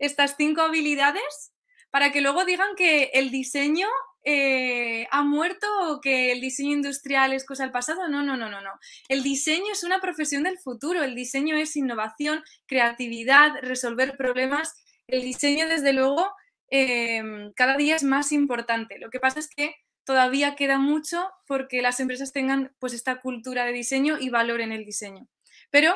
estas 0.00 0.34
cinco 0.36 0.62
habilidades? 0.62 1.52
Para 1.90 2.10
que 2.10 2.20
luego 2.20 2.44
digan 2.44 2.74
que 2.76 3.10
el 3.14 3.30
diseño 3.30 3.86
eh, 4.24 5.06
ha 5.12 5.22
muerto 5.22 5.66
o 5.88 6.00
que 6.00 6.32
el 6.32 6.40
diseño 6.40 6.72
industrial 6.72 7.32
es 7.32 7.46
cosa 7.46 7.62
del 7.62 7.72
pasado. 7.72 8.08
No, 8.08 8.24
no, 8.24 8.36
no, 8.36 8.50
no, 8.50 8.60
no. 8.60 8.72
El 9.08 9.22
diseño 9.22 9.70
es 9.72 9.84
una 9.84 10.00
profesión 10.00 10.42
del 10.42 10.58
futuro. 10.58 11.04
El 11.04 11.14
diseño 11.14 11.56
es 11.56 11.76
innovación, 11.76 12.42
creatividad, 12.66 13.52
resolver 13.62 14.16
problemas. 14.16 14.74
El 15.06 15.22
diseño, 15.22 15.68
desde 15.68 15.92
luego, 15.92 16.28
Em, 16.70 17.52
cada 17.54 17.76
día 17.76 17.96
es 17.96 18.02
más 18.02 18.32
importante. 18.32 18.98
Lo 18.98 19.10
que 19.10 19.20
pasa 19.20 19.40
es 19.40 19.48
que 19.48 19.76
todavía 20.04 20.56
queda 20.56 20.78
mucho 20.78 21.30
porque 21.46 21.82
las 21.82 22.00
empresas 22.00 22.32
tengan 22.32 22.74
pues 22.78 22.92
esta 22.94 23.20
cultura 23.20 23.64
de 23.64 23.72
diseño 23.72 24.18
y 24.18 24.30
valor 24.30 24.60
en 24.60 24.72
el 24.72 24.84
diseño. 24.84 25.28
Pero, 25.70 25.94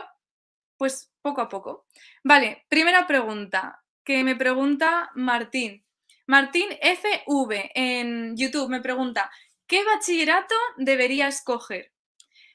pues 0.77 1.11
poco 1.23 1.41
a 1.41 1.49
poco. 1.49 1.87
Vale, 2.23 2.65
primera 2.69 3.07
pregunta 3.07 3.83
que 4.05 4.25
me 4.25 4.37
pregunta 4.37 5.11
Martín. 5.15 5.85
Martín 6.27 6.69
FV 6.81 7.71
en 7.75 8.37
YouTube 8.37 8.69
me 8.69 8.81
pregunta, 8.81 9.31
¿qué 9.67 9.85
bachillerato 9.85 10.55
debería 10.77 11.29
escoger? 11.29 11.93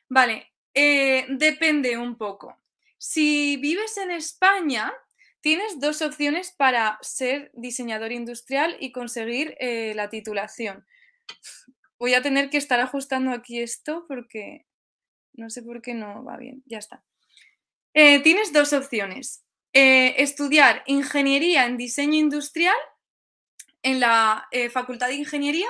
Vale, 0.09 0.53
eh, 0.73 1.25
depende 1.29 1.97
un 1.97 2.17
poco. 2.17 2.57
Si 2.97 3.57
vives 3.57 3.97
en 3.97 4.11
España, 4.11 4.93
Tienes 5.47 5.79
dos 5.79 6.01
opciones 6.01 6.51
para 6.51 6.99
ser 7.01 7.51
diseñador 7.53 8.11
industrial 8.11 8.75
y 8.81 8.91
conseguir 8.91 9.55
eh, 9.61 9.93
la 9.95 10.09
titulación. 10.09 10.85
Voy 11.97 12.15
a 12.15 12.21
tener 12.21 12.49
que 12.49 12.57
estar 12.57 12.81
ajustando 12.81 13.31
aquí 13.31 13.61
esto 13.61 14.03
porque 14.09 14.65
no 15.31 15.49
sé 15.49 15.63
por 15.63 15.81
qué 15.81 15.93
no 15.93 16.25
va 16.25 16.35
bien. 16.35 16.63
Ya 16.65 16.79
está. 16.79 17.01
Eh, 17.93 18.19
tienes 18.23 18.51
dos 18.51 18.73
opciones. 18.73 19.45
Eh, 19.71 20.21
estudiar 20.21 20.83
ingeniería 20.85 21.65
en 21.65 21.77
diseño 21.77 22.15
industrial 22.15 22.75
en 23.83 24.01
la 24.01 24.49
Facultad 24.73 25.07
de 25.07 25.15
Ingeniería 25.15 25.69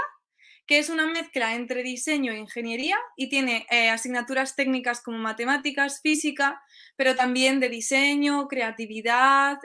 que 0.67 0.79
es 0.79 0.89
una 0.89 1.07
mezcla 1.07 1.55
entre 1.55 1.81
diseño 1.81 2.33
e 2.33 2.38
ingeniería 2.38 2.97
y 3.15 3.29
tiene 3.29 3.65
eh, 3.71 3.89
asignaturas 3.89 4.55
técnicas 4.55 5.01
como 5.01 5.17
matemáticas, 5.17 6.01
física, 6.01 6.62
pero 6.97 7.15
también 7.15 7.59
de 7.59 7.69
diseño, 7.69 8.47
creatividad 8.47 9.57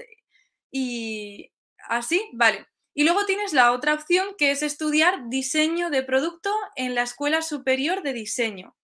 y 0.71 1.52
así, 1.88 2.30
vale. 2.32 2.66
Y 2.94 3.04
luego 3.04 3.26
tienes 3.26 3.52
la 3.52 3.73
otra 3.73 3.94
opción 3.94 4.35
que 4.38 4.50
es 4.50 4.62
estudiar 4.62 5.28
diseño 5.28 5.90
de 5.90 6.02
producto 6.02 6.54
en 6.76 6.94
la 6.94 7.02
Escuela 7.02 7.42
Superior 7.42 8.02
de 8.02 8.12
Diseño. 8.12 8.76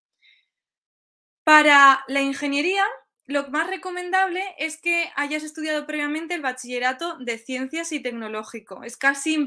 Para 1.44 2.04
la 2.08 2.20
ingeniería, 2.20 2.84
lo 3.26 3.48
más 3.48 3.68
recomendable 3.68 4.42
es 4.58 4.80
que 4.80 5.10
hayas 5.14 5.42
estudiado 5.42 5.86
previamente 5.86 6.34
el 6.34 6.40
bachillerato 6.40 7.18
de 7.18 7.38
ciencias 7.38 7.92
y 7.92 8.00
tecnológico. 8.00 8.82
Es 8.82 8.96
casi, 8.96 9.46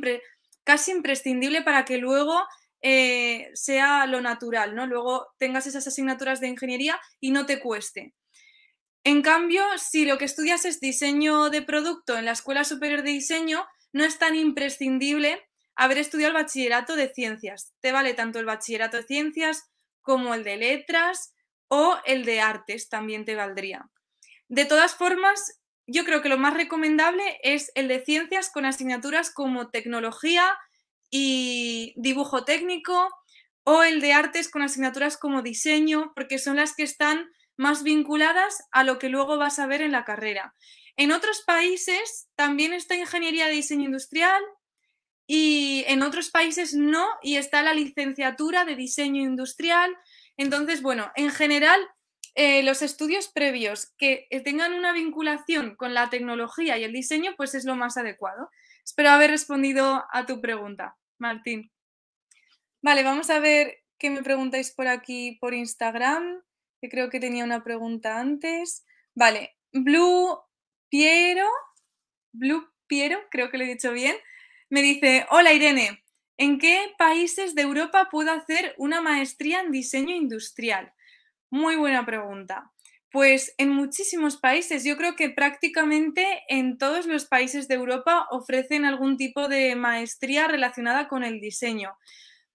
casi 0.64 0.92
imprescindible 0.92 1.64
para 1.64 1.84
que 1.84 1.98
luego 1.98 2.44
eh, 2.82 3.50
sea 3.54 4.06
lo 4.08 4.22
natural, 4.22 4.76
¿no? 4.76 4.88
Luego 4.88 5.28
tengas 5.38 5.68
esas 5.68 5.88
asignaturas 5.88 6.40
de 6.40 6.48
ingeniería 6.48 7.00
y 7.20 7.32
no 7.32 7.46
te 7.46 7.60
cueste. 7.60 8.14
En 9.04 9.22
cambio, 9.22 9.64
si 9.78 10.06
lo 10.06 10.18
que 10.18 10.26
estudias 10.26 10.66
es 10.66 10.80
diseño 10.80 11.50
de 11.50 11.62
producto 11.62 12.18
en 12.18 12.26
la 12.26 12.32
Escuela 12.32 12.64
Superior 12.64 13.02
de 13.02 13.12
Diseño, 13.12 13.66
no 13.94 14.04
es 14.04 14.20
tan 14.20 14.36
imprescindible 14.36 15.48
haber 15.76 15.98
estudiado 15.98 16.38
el 16.38 16.44
bachillerato 16.44 16.96
de 16.96 17.10
ciencias. 17.10 17.74
Te 17.80 17.92
vale 17.92 18.14
tanto 18.14 18.40
el 18.40 18.46
bachillerato 18.46 18.98
de 18.98 19.04
ciencias 19.04 19.72
como 20.02 20.36
el 20.36 20.44
de 20.44 20.58
letras 20.58 21.34
o 21.68 21.98
el 22.06 22.26
de 22.26 22.42
artes, 22.42 22.90
también 22.90 23.26
te 23.26 23.36
valdría. 23.36 23.90
De 24.50 24.66
todas 24.66 24.96
formas, 24.96 25.62
yo 25.88 26.04
creo 26.06 26.22
que 26.22 26.30
lo 26.30 26.38
más 26.38 26.54
recomendable 26.54 27.40
es 27.44 27.72
el 27.76 27.88
de 27.88 28.04
ciencias 28.04 28.50
con 28.50 28.66
asignaturas 28.66 29.32
como 29.34 29.70
tecnología, 29.70 30.58
y 31.12 31.94
dibujo 31.98 32.46
técnico 32.46 33.10
o 33.64 33.84
el 33.84 34.02
de 34.02 34.14
artes 34.14 34.50
con 34.50 34.64
asignaturas 34.64 35.18
como 35.18 35.44
diseño, 35.44 36.14
porque 36.16 36.40
son 36.40 36.56
las 36.56 36.74
que 36.74 36.84
están 36.84 37.30
más 37.58 37.84
vinculadas 37.84 38.64
a 38.72 38.84
lo 38.84 38.98
que 38.98 39.10
luego 39.10 39.38
vas 39.38 39.60
a 39.60 39.68
ver 39.68 39.82
en 39.82 39.92
la 39.92 40.06
carrera. 40.06 40.56
En 40.98 41.12
otros 41.12 41.44
países 41.46 42.30
también 42.36 42.74
está 42.74 42.96
ingeniería 42.96 43.46
de 43.46 43.54
diseño 43.54 43.86
industrial 43.86 44.42
y 45.28 45.84
en 45.88 46.02
otros 46.02 46.30
países 46.30 46.74
no, 46.74 47.08
y 47.22 47.38
está 47.38 47.62
la 47.62 47.74
licenciatura 47.74 48.66
de 48.66 48.76
diseño 48.76 49.22
industrial. 49.22 49.96
Entonces, 50.38 50.82
bueno, 50.82 51.12
en 51.16 51.30
general, 51.30 51.80
eh, 52.36 52.64
los 52.64 52.82
estudios 52.82 53.28
previos 53.28 53.94
que 53.98 54.28
tengan 54.44 54.74
una 54.74 54.94
vinculación 54.94 55.76
con 55.76 55.94
la 55.94 56.10
tecnología 56.10 56.78
y 56.78 56.84
el 56.84 56.94
diseño, 56.94 57.34
pues 57.38 57.56
es 57.56 57.66
lo 57.66 57.76
más 57.76 57.98
adecuado. 57.98 58.50
Espero 58.84 59.10
haber 59.10 59.32
respondido 59.32 60.04
a 60.12 60.26
tu 60.26 60.42
pregunta. 60.42 60.98
Martín. 61.22 61.72
Vale, 62.82 63.04
vamos 63.04 63.30
a 63.30 63.40
ver 63.40 63.84
qué 63.98 64.10
me 64.10 64.24
preguntáis 64.24 64.72
por 64.72 64.88
aquí 64.88 65.38
por 65.40 65.54
Instagram, 65.54 66.42
que 66.82 66.90
creo 66.90 67.10
que 67.10 67.20
tenía 67.20 67.46
una 67.46 67.64
pregunta 67.64 68.20
antes. 68.20 68.86
Vale, 69.14 69.56
Blue 69.72 70.38
Piero, 70.90 71.48
Blue 72.34 72.68
Piero, 72.88 73.20
creo 73.30 73.50
que 73.50 73.58
lo 73.58 73.64
he 73.64 73.68
dicho 73.68 73.94
bien, 73.94 74.16
me 74.70 74.82
dice, 74.82 75.26
hola 75.30 75.54
Irene, 75.54 76.04
¿en 76.38 76.58
qué 76.58 76.94
países 76.98 77.56
de 77.56 77.62
Europa 77.62 78.10
puedo 78.10 78.32
hacer 78.32 78.74
una 78.78 79.00
maestría 79.00 79.62
en 79.62 79.72
diseño 79.72 80.16
industrial? 80.16 80.92
Muy 81.52 81.76
buena 81.76 82.06
pregunta. 82.06 82.72
Pues 83.12 83.54
en 83.58 83.70
muchísimos 83.70 84.38
países, 84.38 84.86
yo 84.86 84.96
creo 84.96 85.18
que 85.18 85.30
prácticamente 85.30 86.26
en 86.48 86.78
todos 86.78 87.08
los 87.08 87.26
países 87.26 87.68
de 87.68 87.76
Europa 87.76 88.26
ofrecen 88.32 88.86
algún 88.86 89.18
tipo 89.18 89.50
de 89.50 89.76
maestría 89.76 90.48
relacionada 90.48 91.10
con 91.10 91.26
el 91.26 91.42
diseño. 91.42 91.98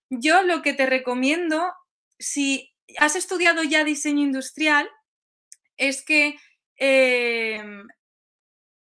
Yo 0.08 0.42
lo 0.42 0.62
que 0.62 0.72
te 0.72 0.86
recomiendo, 0.86 1.72
si 2.18 2.72
has 2.98 3.16
estudiado 3.16 3.64
ya 3.64 3.84
diseño 3.84 4.22
industrial, 4.22 4.88
es 5.76 6.02
que 6.02 6.36
em, 6.76 7.86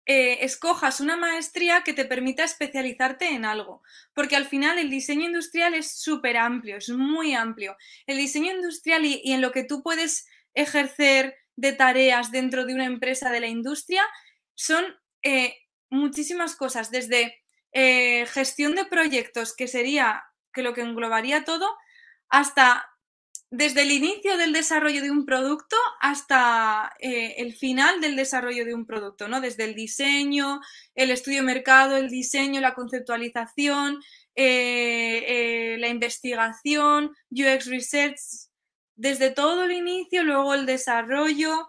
eh, 0.06 0.44
escojas 0.44 1.00
una 1.00 1.16
maestría 1.16 1.82
que 1.84 1.92
te 1.92 2.04
permita 2.04 2.42
especializarte 2.42 3.28
en 3.28 3.44
algo, 3.44 3.82
porque 4.14 4.34
al 4.34 4.46
final 4.46 4.78
el 4.78 4.90
diseño 4.90 5.26
industrial 5.26 5.74
es 5.74 5.92
súper 5.92 6.36
amplio, 6.38 6.76
es 6.76 6.88
muy 6.88 7.34
amplio. 7.34 7.76
El 8.06 8.16
diseño 8.16 8.52
industrial 8.52 9.04
y, 9.06 9.22
en 9.32 9.40
lo 9.40 9.52
que 9.52 9.62
tú 9.62 9.82
puedes 9.82 10.26
ejercer 10.54 11.36
de 11.56 11.72
tareas 11.72 12.30
dentro 12.30 12.64
de 12.64 12.74
una 12.74 12.86
empresa 12.86 13.30
de 13.30 13.40
la 13.40 13.48
industria 13.48 14.02
son 14.54 14.84
eh, 15.22 15.56
muchísimas 15.90 16.56
cosas, 16.56 16.90
desde 16.90 17.42
eh, 17.72 18.26
gestión 18.26 18.74
de 18.74 18.84
proyectos, 18.84 19.54
que 19.54 19.68
sería 19.68 20.24
que 20.52 20.62
lo 20.62 20.74
que 20.74 20.82
englobaría 20.82 21.44
todo, 21.44 21.74
hasta 22.28 22.88
desde 23.50 23.82
el 23.82 23.90
inicio 23.90 24.38
del 24.38 24.54
desarrollo 24.54 25.02
de 25.02 25.10
un 25.10 25.26
producto 25.26 25.76
hasta 26.00 26.94
eh, 26.98 27.34
el 27.36 27.54
final 27.54 28.00
del 28.00 28.16
desarrollo 28.16 28.64
de 28.64 28.74
un 28.74 28.86
producto, 28.86 29.28
¿no? 29.28 29.42
Desde 29.42 29.64
el 29.64 29.74
diseño, 29.74 30.60
el 30.94 31.10
estudio 31.10 31.40
de 31.40 31.46
mercado, 31.46 31.96
el 31.96 32.08
diseño, 32.08 32.62
la 32.62 32.74
conceptualización, 32.74 34.02
la 34.34 35.88
investigación, 35.88 37.14
UX 37.30 37.66
Research, 37.66 38.16
desde 39.02 39.30
todo 39.30 39.64
el 39.64 39.72
inicio, 39.72 40.22
luego 40.22 40.54
el 40.54 40.64
desarrollo, 40.64 41.68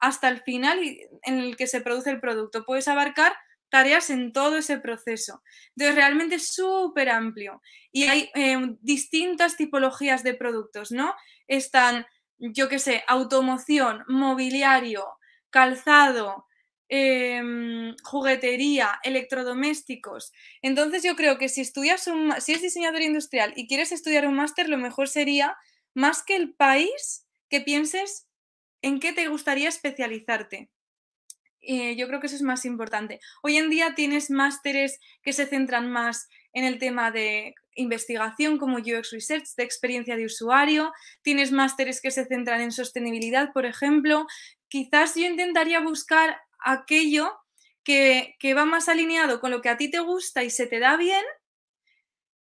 hasta 0.00 0.28
el 0.28 0.42
final 0.42 0.78
en 1.22 1.38
el 1.38 1.56
que 1.56 1.66
se 1.66 1.80
produce 1.80 2.10
el 2.10 2.20
producto. 2.20 2.66
Puedes 2.66 2.88
abarcar 2.88 3.32
tareas 3.70 4.10
en 4.10 4.34
todo 4.34 4.58
ese 4.58 4.78
proceso. 4.78 5.42
Entonces, 5.70 5.94
realmente 5.96 6.34
es 6.34 6.52
súper 6.52 7.08
amplio 7.08 7.62
y 7.90 8.04
hay 8.04 8.30
em, 8.34 8.76
distintas 8.82 9.56
tipologías 9.56 10.22
de 10.22 10.34
productos, 10.34 10.92
¿no? 10.92 11.14
Están, 11.48 12.04
yo 12.36 12.68
qué 12.68 12.78
sé, 12.78 13.02
automoción, 13.08 14.04
mobiliario, 14.06 15.06
calzado, 15.48 16.46
em, 16.90 17.96
juguetería, 18.02 19.00
electrodomésticos. 19.04 20.34
Entonces, 20.60 21.02
yo 21.02 21.16
creo 21.16 21.38
que 21.38 21.48
si 21.48 21.62
estudias 21.62 22.06
un, 22.08 22.34
si 22.42 22.52
es 22.52 22.60
diseñador 22.60 23.00
industrial 23.00 23.54
y 23.56 23.66
quieres 23.68 23.90
estudiar 23.90 24.26
un 24.26 24.34
máster, 24.34 24.68
lo 24.68 24.76
mejor 24.76 25.08
sería, 25.08 25.56
más 25.94 26.22
que 26.22 26.36
el 26.36 26.54
país, 26.54 27.26
que 27.48 27.60
pienses 27.60 28.26
en 28.82 29.00
qué 29.00 29.12
te 29.12 29.28
gustaría 29.28 29.68
especializarte. 29.68 30.70
Eh, 31.62 31.96
yo 31.96 32.06
creo 32.08 32.20
que 32.20 32.26
eso 32.26 32.36
es 32.36 32.42
más 32.42 32.64
importante. 32.64 33.20
Hoy 33.42 33.56
en 33.56 33.70
día 33.70 33.94
tienes 33.94 34.30
másteres 34.30 35.00
que 35.22 35.32
se 35.32 35.46
centran 35.46 35.90
más 35.90 36.28
en 36.52 36.64
el 36.64 36.78
tema 36.78 37.10
de 37.10 37.54
investigación 37.74 38.58
como 38.58 38.78
UX 38.78 39.10
Research, 39.10 39.48
de 39.56 39.64
experiencia 39.64 40.16
de 40.16 40.26
usuario, 40.26 40.92
tienes 41.22 41.50
másteres 41.50 42.00
que 42.00 42.10
se 42.10 42.26
centran 42.26 42.60
en 42.60 42.70
sostenibilidad, 42.70 43.52
por 43.52 43.66
ejemplo. 43.66 44.26
Quizás 44.68 45.14
yo 45.14 45.24
intentaría 45.24 45.80
buscar 45.80 46.38
aquello 46.60 47.32
que, 47.82 48.36
que 48.38 48.54
va 48.54 48.64
más 48.64 48.88
alineado 48.88 49.40
con 49.40 49.50
lo 49.50 49.60
que 49.60 49.68
a 49.68 49.76
ti 49.76 49.90
te 49.90 50.00
gusta 50.00 50.44
y 50.44 50.50
se 50.50 50.66
te 50.66 50.78
da 50.78 50.96
bien. 50.96 51.24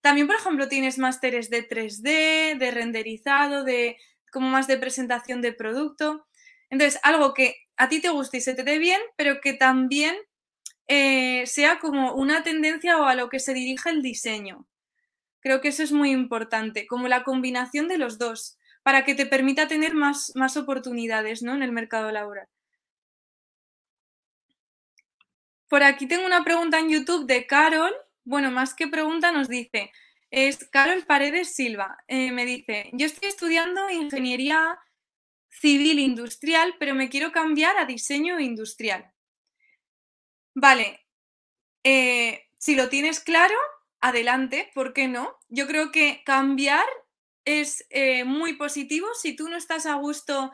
También, 0.02 0.28
por 0.28 0.36
ejemplo, 0.36 0.68
tienes 0.68 0.98
másteres 0.98 1.50
de 1.50 1.68
3D, 1.68 2.58
de 2.58 2.72
renderizado, 2.72 3.64
de 3.64 3.98
como 4.32 4.50
más 4.50 4.68
de 4.68 4.78
presentación 4.78 5.42
de 5.42 5.54
producto. 5.54 6.28
Entonces, 6.70 7.00
algo 7.04 7.34
que 7.34 7.56
a 7.78 7.90
ti 7.90 8.02
te 8.02 8.10
guste 8.10 8.38
y 8.38 8.42
se 8.42 8.54
te 8.54 8.64
dé 8.64 8.78
bien, 8.78 9.02
pero 9.16 9.42
que 9.42 9.54
también 9.54 10.16
eh, 10.88 11.46
sea 11.46 11.80
como 11.80 12.14
una 12.14 12.44
tendencia 12.44 12.98
o 12.98 13.06
a 13.06 13.16
lo 13.16 13.30
que 13.30 13.40
se 13.40 13.54
dirige 13.54 13.90
el 13.90 14.02
diseño. 14.02 14.68
Creo 15.40 15.62
que 15.62 15.70
eso 15.70 15.84
es 15.84 15.92
muy 15.92 16.12
importante, 16.12 16.88
como 16.88 17.08
la 17.08 17.24
combinación 17.24 17.88
de 17.88 17.98
los 17.98 18.18
dos, 18.18 18.58
para 18.84 19.04
que 19.06 19.16
te 19.16 19.26
permita 19.26 19.68
tener 19.68 19.94
más, 19.94 20.32
más 20.36 20.58
oportunidades 20.58 21.44
¿no? 21.44 21.54
en 21.54 21.64
el 21.64 21.72
mercado 21.72 22.12
laboral. 22.12 22.48
Por 25.68 25.84
aquí 25.84 26.08
tengo 26.08 26.26
una 26.26 26.44
pregunta 26.44 26.80
en 26.80 26.90
YouTube 26.90 27.28
de 27.28 27.46
Carol. 27.46 27.94
Bueno, 28.30 28.52
más 28.52 28.74
que 28.74 28.90
pregunta 28.90 29.32
nos 29.32 29.48
dice, 29.48 29.90
es 30.32 30.68
Carol 30.70 31.06
Paredes 31.06 31.56
Silva. 31.56 31.98
Eh, 32.10 32.34
me 32.34 32.46
dice, 32.46 32.90
yo 32.92 33.06
estoy 33.06 33.30
estudiando 33.30 33.90
ingeniería 33.90 34.78
civil 35.48 35.98
industrial, 35.98 36.76
pero 36.78 36.94
me 36.94 37.08
quiero 37.08 37.32
cambiar 37.32 37.78
a 37.78 37.86
diseño 37.86 38.38
industrial. 38.38 39.14
Vale, 40.54 41.08
eh, 41.86 42.50
si 42.58 42.76
lo 42.76 42.90
tienes 42.90 43.22
claro, 43.22 43.56
adelante, 44.02 44.72
¿por 44.76 44.92
qué 44.92 45.08
no? 45.08 45.38
Yo 45.48 45.66
creo 45.66 45.94
que 45.94 46.22
cambiar 46.26 46.86
es 47.46 47.88
eh, 47.92 48.26
muy 48.26 48.58
positivo. 48.58 49.08
Si 49.14 49.38
tú 49.38 49.48
no 49.48 49.56
estás 49.56 49.86
a 49.86 49.94
gusto 49.94 50.52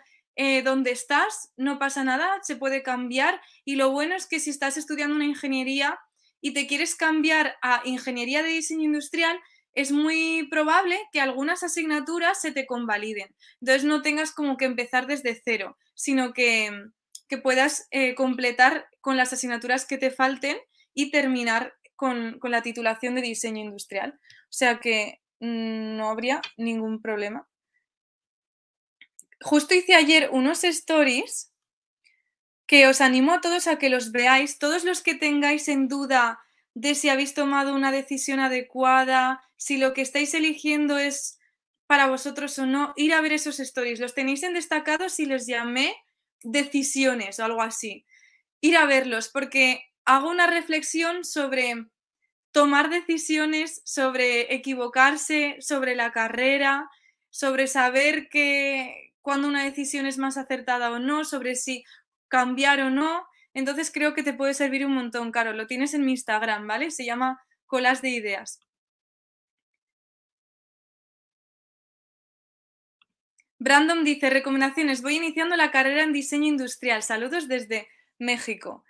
donde 0.64 0.90
estás, 0.90 1.54
no 1.58 1.78
pasa 1.78 2.04
nada, 2.04 2.40
se 2.42 2.56
puede 2.56 2.84
cambiar. 2.84 3.42
Y 3.66 3.78
lo 3.78 3.90
bueno 3.90 4.16
es 4.16 4.28
que 4.28 4.40
si 4.40 4.52
estás 4.52 4.78
estudiando 4.78 5.16
una 5.16 5.26
ingeniería 5.26 6.00
y 6.44 6.54
te 6.54 6.68
quieres 6.68 6.96
cambiar 6.96 7.56
a 7.62 7.82
ingeniería 7.86 8.44
de 8.44 8.50
diseño 8.50 8.84
industrial, 8.84 9.40
es 9.72 9.94
muy 9.94 10.46
probable 10.52 11.00
que 11.14 11.22
algunas 11.22 11.64
asignaturas 11.64 12.42
se 12.42 12.52
te 12.52 12.66
convaliden. 12.66 13.34
Entonces 13.62 13.86
no 13.86 14.02
tengas 14.02 14.34
como 14.34 14.58
que 14.58 14.66
empezar 14.66 15.08
desde 15.08 15.42
cero, 15.44 15.78
sino 15.96 16.34
que, 16.34 16.70
puedas 17.42 17.88
eh, 17.90 18.14
completar 18.14 18.86
con 19.02 19.18
las 19.18 19.34
asignaturas 19.34 19.88
que 19.88 19.98
te 19.98 20.12
falten 20.12 20.56
y 20.94 21.10
terminar 21.10 21.74
con, 21.96 22.38
con, 22.38 22.52
la 22.52 22.62
titulación 22.62 23.16
de 23.16 23.24
diseño 23.24 23.64
industrial. 23.64 24.20
O 24.44 24.52
sea 24.52 24.80
que 24.80 25.22
mm, 25.40 25.96
no 25.96 26.10
habría 26.10 26.42
ningún 26.58 27.02
problema. 27.02 27.48
Justo 29.42 29.74
hice 29.74 29.96
ayer 29.96 30.30
unos 30.32 30.64
stories 30.64 31.53
que 32.66 32.88
os 32.88 33.02
animo 33.02 33.34
a 33.34 33.42
todos 33.42 33.68
a 33.68 33.78
que 33.78 33.90
los 33.90 34.12
veáis, 34.12 34.58
todos 34.58 34.84
los 34.84 35.02
que 35.02 35.16
tengáis 35.16 35.68
en 35.68 35.88
duda 35.88 36.40
de 36.74 36.96
si 36.96 37.10
habéis 37.10 37.34
tomado 37.34 37.74
una 37.76 37.92
decisión 37.92 38.40
adecuada, 38.40 39.44
si 39.58 39.78
lo 39.78 39.94
que 39.94 40.02
estáis 40.02 40.34
eligiendo 40.34 40.98
es 40.98 41.40
para 41.88 42.08
vosotros 42.08 42.58
o 42.60 42.66
no, 42.66 42.94
ir 42.96 43.14
a 43.14 43.22
ver 43.22 43.34
esos 43.34 43.60
stories. 43.60 44.00
Los 44.00 44.16
tenéis 44.16 44.44
en 44.44 44.54
destacado 44.54 45.10
si 45.10 45.26
les 45.26 45.46
llamé 45.46 45.96
decisiones 46.42 47.40
o 47.40 47.46
algo 47.46 47.62
así. 47.62 48.06
Ir 48.62 48.78
a 48.78 48.86
verlos 48.86 49.30
porque 49.30 49.84
hago 50.06 50.30
una 50.30 50.48
reflexión 50.48 51.24
sobre 51.24 51.86
tomar 52.52 52.90
decisiones, 52.90 53.82
sobre 53.86 54.54
equivocarse, 54.54 55.58
sobre 55.60 55.96
la 55.96 56.12
carrera, 56.12 56.90
sobre 57.30 57.68
saber 57.68 58.30
que 58.30 59.14
cuando 59.22 59.48
una 59.48 59.64
decisión 59.64 60.06
es 60.06 60.18
más 60.18 60.38
acertada 60.38 60.92
o 60.92 61.00
no, 61.00 61.26
sobre 61.26 61.56
si 61.56 61.84
cambiar 62.34 62.82
o 62.82 62.90
no. 62.90 63.28
Entonces 63.54 63.92
creo 63.92 64.16
que 64.16 64.24
te 64.24 64.34
puede 64.34 64.56
servir 64.56 64.88
un 64.88 64.96
montón, 64.96 65.32
Caro. 65.32 65.54
Lo 65.54 65.68
tienes 65.68 65.94
en 65.94 66.04
mi 66.04 66.14
Instagram, 66.14 66.66
¿vale? 66.66 66.90
Se 66.90 67.06
llama 67.06 67.40
Colas 67.68 68.02
de 68.02 68.10
Ideas. 68.10 68.60
Brandon 73.60 74.04
dice, 74.04 74.32
recomendaciones, 74.32 75.04
voy 75.04 75.18
iniciando 75.18 75.56
la 75.56 75.70
carrera 75.70 76.02
en 76.02 76.12
diseño 76.12 76.48
industrial. 76.48 77.04
Saludos 77.04 77.48
desde 77.48 77.88
México. 78.18 78.84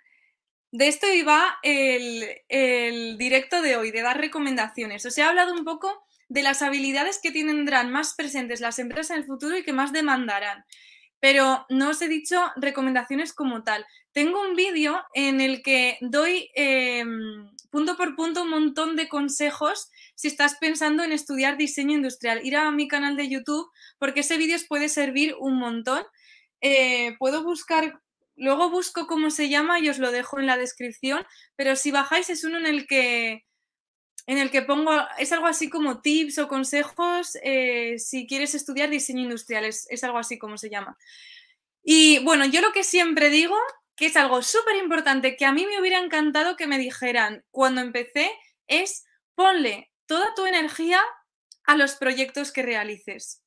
De 0.72 0.88
esto 0.88 1.06
iba 1.12 1.58
el, 1.62 2.24
el, 2.48 3.18
directo 3.18 3.60
de 3.60 3.76
hoy, 3.76 3.90
de 3.90 4.00
dar 4.00 4.18
recomendaciones. 4.18 5.04
Os 5.04 5.18
he 5.18 5.22
hablado 5.22 5.52
un 5.52 5.66
poco 5.66 6.02
de 6.28 6.42
las 6.42 6.62
habilidades 6.62 7.20
que 7.22 7.30
tendrán 7.30 7.90
más 7.90 8.14
presentes 8.14 8.62
las 8.62 8.78
empresas 8.78 9.10
en 9.10 9.18
el 9.18 9.26
futuro 9.26 9.54
y 9.58 9.64
que 9.64 9.74
más 9.74 9.92
demandarán 9.92 10.64
pero 11.20 11.64
no 11.68 11.90
os 11.90 12.02
he 12.02 12.08
dicho 12.08 12.38
recomendaciones 12.56 13.32
como 13.32 13.62
tal. 13.64 13.86
Tengo 14.12 14.40
un 14.42 14.54
vídeo 14.54 15.02
en 15.14 15.40
el 15.40 15.62
que 15.62 15.98
doy 16.00 16.50
em, 16.54 17.50
punto 17.70 17.96
por 17.96 18.14
punto 18.14 18.42
un 18.42 18.50
montón 18.50 18.94
de 18.94 19.08
consejos 19.08 19.90
si 20.14 20.28
estás 20.28 20.56
pensando 20.60 21.02
en 21.02 21.12
estudiar 21.12 21.56
diseño 21.56 21.94
industrial. 21.94 22.44
Ir 22.44 22.56
a 22.56 22.70
mi 22.70 22.88
canal 22.88 23.16
de 23.16 23.28
YouTube 23.28 23.70
porque 23.98 24.20
ese 24.20 24.36
vídeo 24.36 24.56
os 24.56 24.64
puede 24.64 24.88
servir 24.88 25.34
un 25.38 25.58
montón. 25.58 26.04
Eh, 26.60 27.16
puedo 27.18 27.42
buscar, 27.42 28.00
luego 28.36 28.70
busco 28.70 29.06
cómo 29.06 29.30
se 29.30 29.48
llama 29.48 29.80
y 29.80 29.88
os 29.88 29.98
lo 29.98 30.12
dejo 30.12 30.38
en 30.38 30.46
la 30.46 30.56
descripción, 30.56 31.26
pero 31.56 31.74
si 31.76 31.90
bajáis 31.90 32.30
es 32.30 32.44
uno 32.44 32.58
en 32.58 32.66
el 32.66 32.86
que 32.86 33.44
en 34.26 34.38
el 34.38 34.50
que 34.50 34.62
pongo, 34.62 34.92
es 35.18 35.32
algo 35.32 35.46
así 35.46 35.68
como 35.68 36.00
tips 36.00 36.38
o 36.38 36.48
consejos 36.48 37.36
eh, 37.42 37.98
si 37.98 38.26
quieres 38.26 38.54
estudiar 38.54 38.88
diseño 38.88 39.22
industrial, 39.22 39.64
es, 39.64 40.04
algo 40.04 40.18
así 40.18 40.38
como 40.38 40.56
se 40.56 40.70
llama. 40.70 40.96
Y 41.82 42.24
bueno, 42.24 42.46
yo 42.46 42.62
lo 42.62 42.72
que 42.72 42.84
siempre 42.84 43.28
digo, 43.28 43.56
que 43.96 44.06
es 44.06 44.16
algo 44.16 44.42
súper 44.42 44.76
importante, 44.76 45.36
que 45.36 45.44
a 45.44 45.52
mí 45.52 45.66
me 45.66 45.78
hubiera 45.78 45.98
encantado 45.98 46.56
que 46.56 46.66
me 46.66 46.78
dijeran 46.78 47.44
cuando 47.50 47.82
empecé, 47.82 48.30
es 48.66 49.04
ponle 49.34 49.92
toda 50.06 50.34
tu 50.34 50.46
energía 50.46 51.00
a 51.64 51.76
los 51.76 51.96
proyectos 51.96 52.50
que 52.50 52.62
realices 52.62 53.42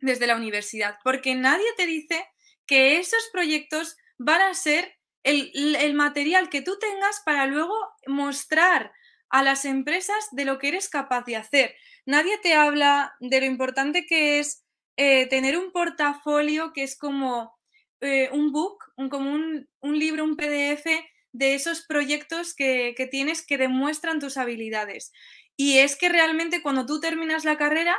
desde 0.00 0.26
la 0.26 0.36
universidad, 0.36 0.98
porque 1.04 1.34
nadie 1.34 1.66
te 1.76 1.86
dice 1.86 2.26
que 2.66 2.98
esos 2.98 3.28
proyectos 3.32 3.96
van 4.18 4.40
a 4.40 4.54
ser 4.54 4.94
el, 5.22 5.76
el 5.76 5.94
material 5.94 6.48
que 6.48 6.62
tú 6.62 6.78
tengas 6.78 7.20
para 7.24 7.46
luego 7.46 7.74
mostrar 8.06 8.92
a 9.30 9.42
las 9.42 9.64
empresas 9.64 10.28
de 10.32 10.44
lo 10.44 10.58
que 10.58 10.68
eres 10.68 10.88
capaz 10.88 11.24
de 11.24 11.36
hacer. 11.36 11.74
Nadie 12.04 12.38
te 12.38 12.54
habla 12.54 13.14
de 13.20 13.40
lo 13.40 13.46
importante 13.46 14.06
que 14.06 14.38
es 14.38 14.64
eh, 14.96 15.26
tener 15.26 15.58
un 15.58 15.72
portafolio 15.72 16.72
que 16.72 16.82
es 16.82 16.96
como 16.96 17.56
eh, 18.00 18.30
un 18.32 18.52
book, 18.52 18.84
un, 18.96 19.08
como 19.08 19.30
un, 19.30 19.98
libro, 19.98 20.24
un 20.24 20.36
PDF 20.36 20.86
de 21.32 21.54
esos 21.54 21.84
proyectos 21.86 22.54
que, 22.54 22.94
que 22.96 23.06
tienes 23.06 23.44
que 23.44 23.58
demuestran 23.58 24.20
tus 24.20 24.36
habilidades. 24.36 25.12
Y 25.56 25.78
es 25.78 25.96
que 25.96 26.08
realmente 26.08 26.62
cuando 26.62 26.86
tú 26.86 27.00
terminas 27.00 27.44
la 27.44 27.56
carrera, 27.56 27.96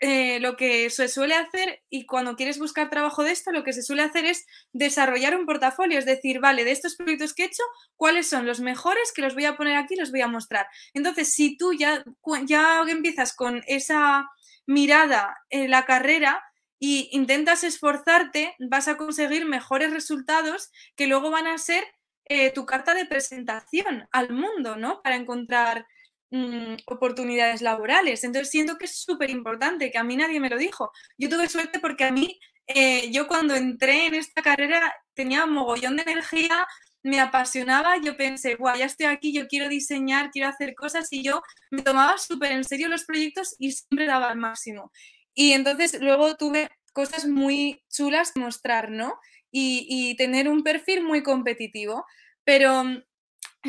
eh, 0.00 0.38
lo 0.40 0.56
que 0.56 0.90
se 0.90 1.08
suele 1.08 1.34
hacer, 1.34 1.82
y 1.90 2.06
cuando 2.06 2.36
quieres 2.36 2.58
buscar 2.58 2.88
trabajo 2.90 3.24
de 3.24 3.32
esto, 3.32 3.50
lo 3.50 3.64
que 3.64 3.72
se 3.72 3.82
suele 3.82 4.02
hacer 4.02 4.24
es 4.26 4.46
desarrollar 4.72 5.36
un 5.36 5.46
portafolio, 5.46 5.98
es 5.98 6.06
decir, 6.06 6.40
vale, 6.40 6.64
de 6.64 6.72
estos 6.72 6.96
proyectos 6.96 7.34
que 7.34 7.42
he 7.42 7.46
hecho, 7.46 7.62
¿cuáles 7.96 8.28
son 8.28 8.46
los 8.46 8.60
mejores 8.60 9.12
que 9.12 9.22
los 9.22 9.34
voy 9.34 9.46
a 9.46 9.56
poner 9.56 9.76
aquí 9.76 9.96
los 9.96 10.10
voy 10.10 10.20
a 10.20 10.28
mostrar? 10.28 10.66
Entonces, 10.94 11.32
si 11.32 11.56
tú 11.56 11.72
ya, 11.72 12.04
ya 12.44 12.82
empiezas 12.88 13.34
con 13.34 13.62
esa 13.66 14.28
mirada 14.66 15.36
en 15.50 15.70
la 15.70 15.84
carrera 15.84 16.44
y 16.78 17.08
intentas 17.12 17.64
esforzarte, 17.64 18.54
vas 18.60 18.86
a 18.86 18.96
conseguir 18.96 19.46
mejores 19.46 19.92
resultados 19.92 20.70
que 20.94 21.06
luego 21.08 21.30
van 21.30 21.46
a 21.46 21.58
ser 21.58 21.84
eh, 22.26 22.52
tu 22.52 22.66
carta 22.66 22.94
de 22.94 23.06
presentación 23.06 24.06
al 24.12 24.30
mundo, 24.30 24.76
¿no? 24.76 25.00
Para 25.02 25.16
encontrar 25.16 25.86
Mm, 26.30 26.76
oportunidades 26.86 27.62
laborales. 27.62 28.22
Entonces 28.22 28.50
siento 28.50 28.76
que 28.76 28.84
es 28.84 28.98
súper 29.00 29.30
importante, 29.30 29.90
que 29.90 29.98
a 29.98 30.04
mí 30.04 30.16
nadie 30.16 30.40
me 30.40 30.50
lo 30.50 30.58
dijo. 30.58 30.92
Yo 31.16 31.28
tuve 31.30 31.48
suerte 31.48 31.80
porque 31.80 32.04
a 32.04 32.12
mí, 32.12 32.38
eh, 32.66 33.10
yo 33.10 33.26
cuando 33.28 33.54
entré 33.54 34.06
en 34.06 34.14
esta 34.14 34.42
carrera 34.42 34.94
tenía 35.14 35.44
un 35.44 35.52
mogollón 35.54 35.96
de 35.96 36.02
energía, 36.02 36.66
me 37.02 37.20
apasionaba, 37.20 37.96
yo 37.98 38.16
pensé, 38.16 38.56
guau, 38.56 38.76
ya 38.76 38.84
estoy 38.86 39.06
aquí, 39.06 39.32
yo 39.32 39.46
quiero 39.48 39.68
diseñar, 39.70 40.30
quiero 40.30 40.48
hacer 40.48 40.74
cosas 40.74 41.08
y 41.12 41.22
yo 41.22 41.42
me 41.70 41.82
tomaba 41.82 42.18
súper 42.18 42.52
en 42.52 42.64
serio 42.64 42.88
los 42.88 43.04
proyectos 43.04 43.54
y 43.58 43.72
siempre 43.72 44.04
daba 44.06 44.28
al 44.28 44.36
máximo. 44.36 44.92
Y 45.34 45.52
entonces 45.52 45.98
luego 46.00 46.36
tuve 46.36 46.68
cosas 46.92 47.26
muy 47.26 47.82
chulas 47.88 48.32
que 48.32 48.40
mostrar, 48.40 48.90
¿no? 48.90 49.18
Y, 49.50 49.86
y 49.88 50.16
tener 50.16 50.48
un 50.48 50.62
perfil 50.62 51.02
muy 51.04 51.22
competitivo. 51.22 52.04
Pero 52.44 52.84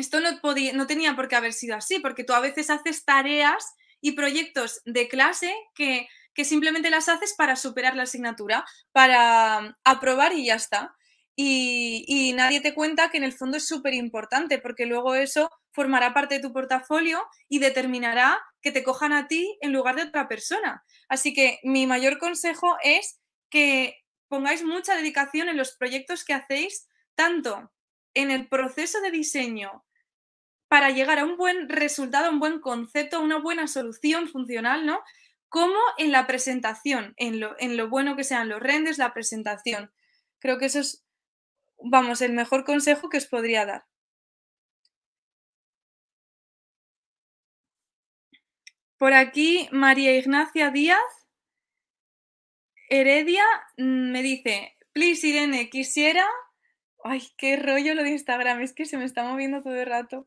esto 0.00 0.20
no, 0.20 0.40
podía, 0.40 0.72
no 0.72 0.86
tenía 0.86 1.14
por 1.14 1.28
qué 1.28 1.36
haber 1.36 1.52
sido 1.52 1.76
así, 1.76 1.98
porque 2.00 2.24
tú 2.24 2.32
a 2.32 2.40
veces 2.40 2.70
haces 2.70 3.04
tareas 3.04 3.74
y 4.00 4.12
proyectos 4.12 4.80
de 4.84 5.08
clase 5.08 5.54
que, 5.74 6.08
simplemente 6.42 6.88
las 6.88 7.10
haces 7.10 7.34
para 7.36 7.54
superar 7.54 7.94
la 7.96 8.04
asignatura, 8.04 8.64
para 8.92 9.76
aprobar 9.84 10.32
y 10.32 10.46
ya 10.46 10.54
está. 10.54 10.96
Y, 11.36 12.06
y 12.08 12.32
nadie 12.32 12.62
te 12.62 12.72
cuenta 12.72 13.10
que 13.10 13.18
en 13.18 13.24
el 13.24 13.34
fondo 13.34 13.58
es 13.58 13.66
súper 13.66 13.92
importante, 13.92 14.58
porque 14.58 14.86
luego 14.86 15.14
eso 15.14 15.50
formará 15.72 16.14
parte 16.14 16.36
de 16.36 16.40
tu 16.40 16.50
portafolio 16.50 17.22
y 17.46 17.58
determinará 17.58 18.38
que 18.62 18.72
te 18.72 18.82
cojan 18.82 19.12
a 19.12 19.28
ti 19.28 19.58
en 19.60 19.74
lugar 19.74 19.96
de 19.96 20.04
otra 20.04 20.28
persona. 20.28 20.82
Así 21.10 21.34
que 21.34 21.58
mi 21.62 21.86
mayor 21.86 22.18
consejo 22.18 22.78
es 22.82 23.20
que 23.50 23.96
pongáis 24.28 24.64
mucha 24.64 24.96
dedicación 24.96 25.48
en 25.48 25.56
los 25.56 25.76
proyectos 25.76 26.24
que 26.24 26.34
hacéis, 26.34 26.88
tanto 27.14 27.70
en 28.14 28.30
el 28.30 28.48
proceso 28.48 29.00
de 29.00 29.10
diseño 29.10 29.84
para 30.70 30.90
llegar 30.90 31.18
a 31.18 31.24
un 31.24 31.36
buen 31.36 31.68
resultado, 31.68 32.30
un 32.30 32.38
buen 32.38 32.60
concepto, 32.60 33.20
una 33.20 33.40
buena 33.40 33.66
solución 33.66 34.28
funcional, 34.28 34.86
¿no? 34.86 35.00
Como 35.48 35.74
en 35.98 36.12
la 36.12 36.28
presentación, 36.28 37.12
en 37.16 37.40
lo, 37.40 37.56
en 37.58 37.76
lo 37.76 37.88
bueno 37.88 38.14
que 38.14 38.22
sean 38.22 38.48
los 38.48 38.60
renders, 38.60 38.96
la 38.96 39.12
presentación. 39.12 39.92
Creo 40.38 40.58
que 40.58 40.66
eso 40.66 40.78
es, 40.78 41.04
vamos, 41.82 42.22
el 42.22 42.34
mejor 42.34 42.64
consejo 42.64 43.08
que 43.08 43.16
os 43.16 43.26
podría 43.26 43.66
dar. 43.66 43.84
Por 48.96 49.12
aquí, 49.12 49.68
María 49.72 50.16
Ignacia 50.16 50.70
Díaz 50.70 51.00
Heredia 52.88 53.44
mm, 53.76 54.12
me 54.12 54.22
dice, 54.22 54.76
please 54.92 55.26
Irene, 55.26 55.68
quisiera 55.68 56.24
Ay, 57.04 57.22
qué 57.36 57.56
rollo 57.56 57.94
lo 57.94 58.02
de 58.02 58.10
Instagram, 58.10 58.60
es 58.60 58.72
que 58.72 58.84
se 58.84 58.96
me 58.96 59.04
está 59.04 59.24
moviendo 59.24 59.62
todo 59.62 59.74
el 59.74 59.86
rato. 59.86 60.26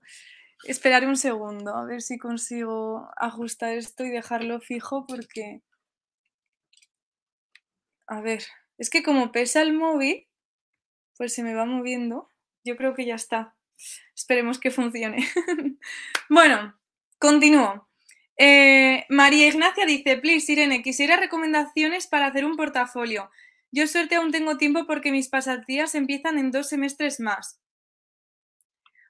Esperaré 0.65 1.07
un 1.07 1.17
segundo, 1.17 1.75
a 1.75 1.85
ver 1.85 2.01
si 2.01 2.17
consigo 2.17 3.09
ajustar 3.17 3.73
esto 3.73 4.03
y 4.05 4.09
dejarlo 4.09 4.61
fijo 4.61 5.05
porque... 5.05 5.61
A 8.07 8.21
ver, 8.21 8.43
es 8.77 8.89
que 8.89 9.03
como 9.03 9.31
pesa 9.31 9.61
el 9.61 9.73
móvil, 9.73 10.27
pues 11.17 11.33
se 11.33 11.43
me 11.43 11.53
va 11.53 11.65
moviendo. 11.65 12.29
Yo 12.63 12.75
creo 12.77 12.93
que 12.95 13.05
ya 13.05 13.15
está. 13.15 13.55
Esperemos 14.15 14.59
que 14.59 14.71
funcione. 14.71 15.27
bueno, 16.29 16.77
continúo. 17.19 17.87
Eh, 18.37 19.05
María 19.09 19.47
Ignacia 19.47 19.85
dice, 19.85 20.17
please, 20.17 20.51
Irene, 20.51 20.81
quisiera 20.81 21.17
recomendaciones 21.17 22.07
para 22.07 22.27
hacer 22.27 22.45
un 22.45 22.55
portafolio. 22.55 23.29
Yo 23.75 23.87
suerte 23.87 24.13
aún 24.13 24.31
tengo 24.31 24.57
tiempo 24.57 24.85
porque 24.85 25.11
mis 25.11 25.29
pasatías 25.29 25.95
empiezan 25.95 26.37
en 26.37 26.51
dos 26.51 26.69
semestres 26.69 27.19
más. 27.19 27.59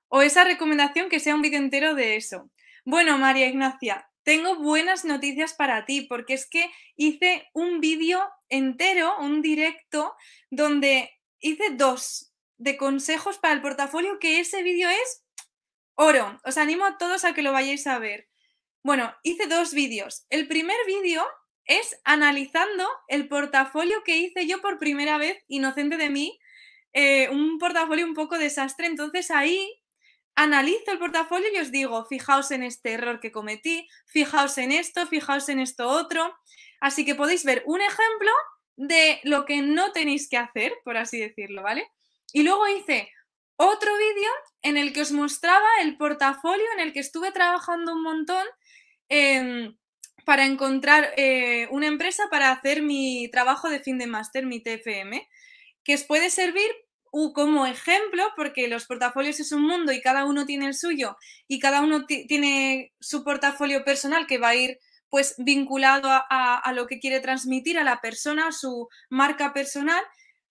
O 0.07 0.21
esa 0.21 0.45
recomendación 0.45 1.09
que 1.09 1.19
sea 1.19 1.35
un 1.35 1.41
vídeo 1.41 1.59
entero 1.59 1.95
de 1.95 2.15
eso. 2.15 2.49
Bueno, 2.85 3.17
María 3.17 3.47
Ignacia, 3.47 4.09
tengo 4.23 4.55
buenas 4.55 5.03
noticias 5.03 5.53
para 5.53 5.83
ti 5.83 6.03
porque 6.07 6.35
es 6.35 6.49
que 6.49 6.71
hice 6.95 7.45
un 7.53 7.81
vídeo 7.81 8.25
entero, 8.47 9.17
un 9.19 9.41
directo, 9.41 10.15
donde 10.49 11.11
hice 11.39 11.71
dos 11.71 12.31
de 12.57 12.77
consejos 12.77 13.39
para 13.39 13.55
el 13.55 13.61
portafolio, 13.61 14.17
que 14.17 14.39
ese 14.39 14.63
vídeo 14.63 14.87
es 14.87 15.25
oro. 15.95 16.39
Os 16.45 16.57
animo 16.57 16.85
a 16.85 16.97
todos 16.97 17.25
a 17.25 17.33
que 17.33 17.41
lo 17.41 17.51
vayáis 17.51 17.85
a 17.85 17.99
ver. 17.99 18.29
Bueno, 18.81 19.13
hice 19.23 19.45
dos 19.47 19.73
vídeos. 19.73 20.25
El 20.29 20.47
primer 20.47 20.77
vídeo 20.87 21.25
es 21.65 21.99
analizando 22.03 22.87
el 23.07 23.27
portafolio 23.27 24.03
que 24.03 24.17
hice 24.17 24.47
yo 24.47 24.61
por 24.61 24.79
primera 24.79 25.17
vez, 25.17 25.43
inocente 25.47 25.97
de 25.97 26.09
mí, 26.09 26.39
eh, 26.93 27.29
un 27.29 27.57
portafolio 27.57 28.05
un 28.05 28.13
poco 28.13 28.37
desastre. 28.37 28.87
Entonces 28.87 29.31
ahí 29.31 29.67
analizo 30.35 30.91
el 30.91 30.99
portafolio 30.99 31.47
y 31.53 31.59
os 31.59 31.71
digo, 31.71 32.05
fijaos 32.05 32.51
en 32.51 32.63
este 32.63 32.93
error 32.93 33.19
que 33.19 33.31
cometí, 33.31 33.87
fijaos 34.07 34.57
en 34.57 34.71
esto, 34.71 35.07
fijaos 35.07 35.49
en 35.49 35.59
esto 35.59 35.87
otro. 35.87 36.35
Así 36.79 37.05
que 37.05 37.15
podéis 37.15 37.45
ver 37.45 37.63
un 37.65 37.81
ejemplo 37.81 38.31
de 38.75 39.19
lo 39.23 39.45
que 39.45 39.61
no 39.61 39.91
tenéis 39.91 40.27
que 40.29 40.37
hacer, 40.37 40.73
por 40.83 40.97
así 40.97 41.19
decirlo, 41.19 41.63
¿vale? 41.63 41.87
Y 42.33 42.43
luego 42.43 42.67
hice 42.67 43.11
otro 43.55 43.91
vídeo 43.95 44.29
en 44.63 44.77
el 44.77 44.93
que 44.93 45.01
os 45.01 45.11
mostraba 45.11 45.67
el 45.81 45.97
portafolio 45.97 46.65
en 46.73 46.79
el 46.79 46.93
que 46.93 46.99
estuve 46.99 47.31
trabajando 47.31 47.93
un 47.93 48.01
montón 48.01 48.45
para 50.25 50.45
encontrar 50.45 51.13
eh, 51.17 51.67
una 51.71 51.87
empresa 51.87 52.23
para 52.29 52.51
hacer 52.51 52.81
mi 52.81 53.29
trabajo 53.31 53.69
de 53.69 53.79
fin 53.79 53.97
de 53.97 54.07
máster, 54.07 54.45
mi 54.45 54.61
TFM, 54.61 55.27
que 55.83 55.95
os 55.95 56.03
puede 56.03 56.29
servir 56.29 56.69
como 57.33 57.67
ejemplo, 57.67 58.23
porque 58.35 58.67
los 58.67 58.85
portafolios 58.85 59.39
es 59.39 59.51
un 59.51 59.61
mundo 59.61 59.91
y 59.91 60.01
cada 60.01 60.25
uno 60.25 60.47
tiene 60.47 60.65
el 60.65 60.73
suyo 60.73 61.15
y 61.47 61.59
cada 61.59 61.81
uno 61.81 62.05
tiene 62.05 62.91
su 62.99 63.23
portafolio 63.23 63.83
personal 63.83 64.25
que 64.25 64.39
va 64.39 64.49
a 64.49 64.55
ir 64.55 64.79
pues 65.09 65.35
vinculado 65.37 66.09
a, 66.09 66.73
lo 66.73 66.87
que 66.87 66.99
quiere 66.99 67.19
transmitir 67.19 67.77
a 67.77 67.83
la 67.83 68.01
persona, 68.01 68.51
su 68.51 68.89
marca 69.11 69.53
personal, 69.53 70.03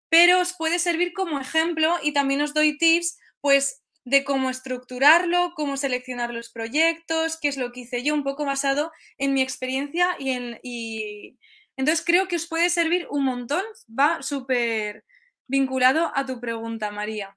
pero 0.09 0.39
os 0.39 0.53
puede 0.53 0.79
servir 0.79 1.13
como 1.15 1.41
ejemplo 1.41 1.97
y 2.01 2.13
también 2.13 2.43
os 2.43 2.55
doy 2.55 2.79
tips 2.79 3.19
pues 3.41 3.82
de 4.05 4.25
cómo 4.25 4.51
estructurarlo, 4.51 5.53
cómo 5.55 5.77
seleccionar 5.77 6.33
los 6.33 6.51
proyectos, 6.51 7.39
qué 7.41 7.49
es 7.49 7.57
lo 7.57 7.73
que 7.73 7.81
hice 7.81 8.03
yo, 8.03 8.15
un 8.15 8.25
poco 8.25 8.45
basado 8.45 8.93
en 9.19 9.35
mi 9.35 9.43
experiencia 9.43 10.17
y 10.19 10.31
en... 10.31 10.59
Y... 10.63 11.39
Entonces 11.77 12.05
creo 12.05 12.29
que 12.29 12.37
os 12.37 12.47
puede 12.47 12.69
servir 12.69 13.07
un 13.11 13.25
montón, 13.25 13.63
va 13.89 14.23
súper 14.23 15.05
vinculado 15.47 16.13
a 16.15 16.27
tu 16.27 16.41
pregunta, 16.41 16.91
María. 16.91 17.37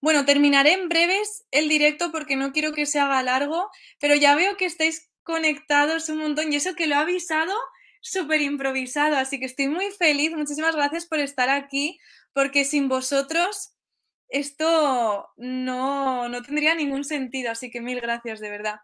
Bueno, 0.00 0.24
terminaré 0.24 0.72
en 0.72 0.88
breves 0.88 1.44
el 1.50 1.68
directo 1.68 2.12
porque 2.12 2.36
no 2.36 2.52
quiero 2.52 2.72
que 2.72 2.86
se 2.86 2.98
haga 2.98 3.22
largo, 3.22 3.70
pero 4.00 4.14
ya 4.14 4.34
veo 4.34 4.56
que 4.56 4.66
estáis 4.66 5.10
conectados 5.22 6.08
un 6.08 6.18
montón 6.18 6.52
y 6.52 6.56
eso 6.56 6.74
que 6.74 6.86
lo 6.86 6.96
ha 6.96 7.00
avisado 7.00 7.52
súper 8.00 8.40
improvisado, 8.40 9.16
así 9.16 9.40
que 9.40 9.46
estoy 9.46 9.68
muy 9.68 9.90
feliz. 9.90 10.30
Muchísimas 10.32 10.76
gracias 10.76 11.06
por 11.06 11.18
estar 11.18 11.48
aquí, 11.48 11.98
porque 12.32 12.64
sin 12.64 12.88
vosotros 12.88 13.75
esto 14.28 15.30
no, 15.36 16.28
no 16.28 16.42
tendría 16.42 16.74
ningún 16.74 17.04
sentido, 17.04 17.50
así 17.50 17.70
que 17.70 17.80
mil 17.80 18.00
gracias, 18.00 18.40
de 18.40 18.50
verdad. 18.50 18.80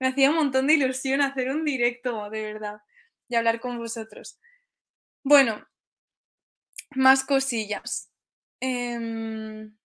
Me 0.00 0.08
hacía 0.08 0.30
un 0.30 0.36
montón 0.36 0.66
de 0.66 0.74
ilusión 0.74 1.20
hacer 1.20 1.50
un 1.50 1.64
directo, 1.64 2.28
de 2.30 2.42
verdad, 2.42 2.80
y 3.28 3.36
hablar 3.36 3.60
con 3.60 3.78
vosotros. 3.78 4.38
Bueno, 5.22 5.66
más 6.94 7.24
cosillas. 7.24 8.10
Em, 8.60 9.76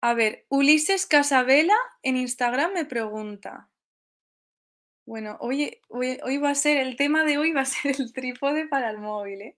a 0.00 0.14
ver, 0.14 0.46
Ulises 0.48 1.06
Casabela 1.06 1.76
en 2.02 2.16
Instagram 2.16 2.72
me 2.72 2.84
pregunta. 2.84 3.68
Bueno, 5.06 5.36
hoy, 5.40 5.80
hoy, 5.88 6.18
hoy, 6.22 6.38
va 6.38 6.50
a 6.50 6.54
ser, 6.54 6.78
el 6.78 6.96
tema 6.96 7.24
de 7.24 7.38
hoy 7.38 7.52
va 7.52 7.62
a 7.62 7.64
ser 7.64 7.94
el 8.00 8.12
trípode 8.12 8.66
para 8.68 8.90
el 8.90 8.98
móvil, 8.98 9.42
¿eh? 9.42 9.56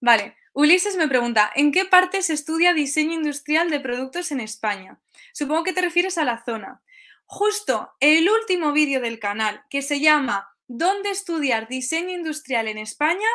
Vale, 0.00 0.36
Ulises 0.52 0.96
me 0.96 1.08
pregunta, 1.08 1.50
¿en 1.54 1.72
qué 1.72 1.84
parte 1.84 2.22
se 2.22 2.32
estudia 2.32 2.72
diseño 2.72 3.14
industrial 3.14 3.70
de 3.70 3.80
productos 3.80 4.32
en 4.32 4.40
España? 4.40 4.98
Supongo 5.32 5.64
que 5.64 5.72
te 5.72 5.80
refieres 5.80 6.18
a 6.18 6.24
la 6.24 6.44
zona. 6.44 6.82
Justo 7.26 7.92
el 8.00 8.28
último 8.28 8.72
vídeo 8.72 9.00
del 9.00 9.18
canal, 9.18 9.62
que 9.70 9.82
se 9.82 10.00
llama 10.00 10.48
¿Dónde 10.66 11.10
estudiar 11.10 11.68
diseño 11.68 12.10
industrial 12.10 12.68
en 12.68 12.78
España? 12.78 13.28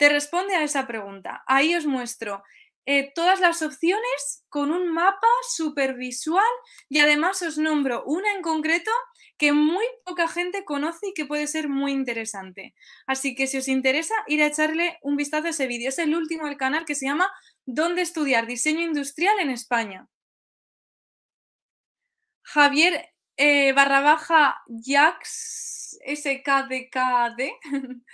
te 0.00 0.08
responde 0.08 0.54
a 0.54 0.62
esa 0.62 0.86
pregunta. 0.86 1.44
Ahí 1.46 1.74
os 1.74 1.84
muestro 1.84 2.42
eh, 2.86 3.12
todas 3.14 3.40
las 3.40 3.62
opciones 3.62 4.44
con 4.48 4.72
un 4.72 4.92
mapa 4.92 5.28
súper 5.48 5.94
visual 5.94 6.44
y 6.88 6.98
además 6.98 7.42
os 7.42 7.58
nombro 7.58 8.02
una 8.04 8.32
en 8.32 8.42
concreto 8.42 8.90
que 9.36 9.52
muy 9.52 9.84
poca 10.04 10.28
gente 10.28 10.64
conoce 10.64 11.08
y 11.08 11.14
que 11.14 11.24
puede 11.24 11.46
ser 11.46 11.68
muy 11.68 11.92
interesante. 11.92 12.74
Así 13.06 13.34
que 13.34 13.46
si 13.46 13.58
os 13.58 13.68
interesa, 13.68 14.14
ir 14.26 14.42
a 14.42 14.46
echarle 14.46 14.98
un 15.02 15.16
vistazo 15.16 15.46
a 15.46 15.50
ese 15.50 15.66
vídeo. 15.66 15.88
Es 15.88 15.98
el 15.98 16.14
último 16.14 16.46
del 16.46 16.56
canal 16.56 16.84
que 16.84 16.94
se 16.94 17.06
llama 17.06 17.30
¿Dónde 17.64 18.02
estudiar 18.02 18.46
diseño 18.46 18.80
industrial 18.80 19.38
en 19.40 19.50
España? 19.50 20.08
Javier 22.42 23.14
eh, 23.36 23.72
barra 23.72 24.00
baja 24.00 24.60
Jax 24.66 25.98
SKDKD 26.04 27.40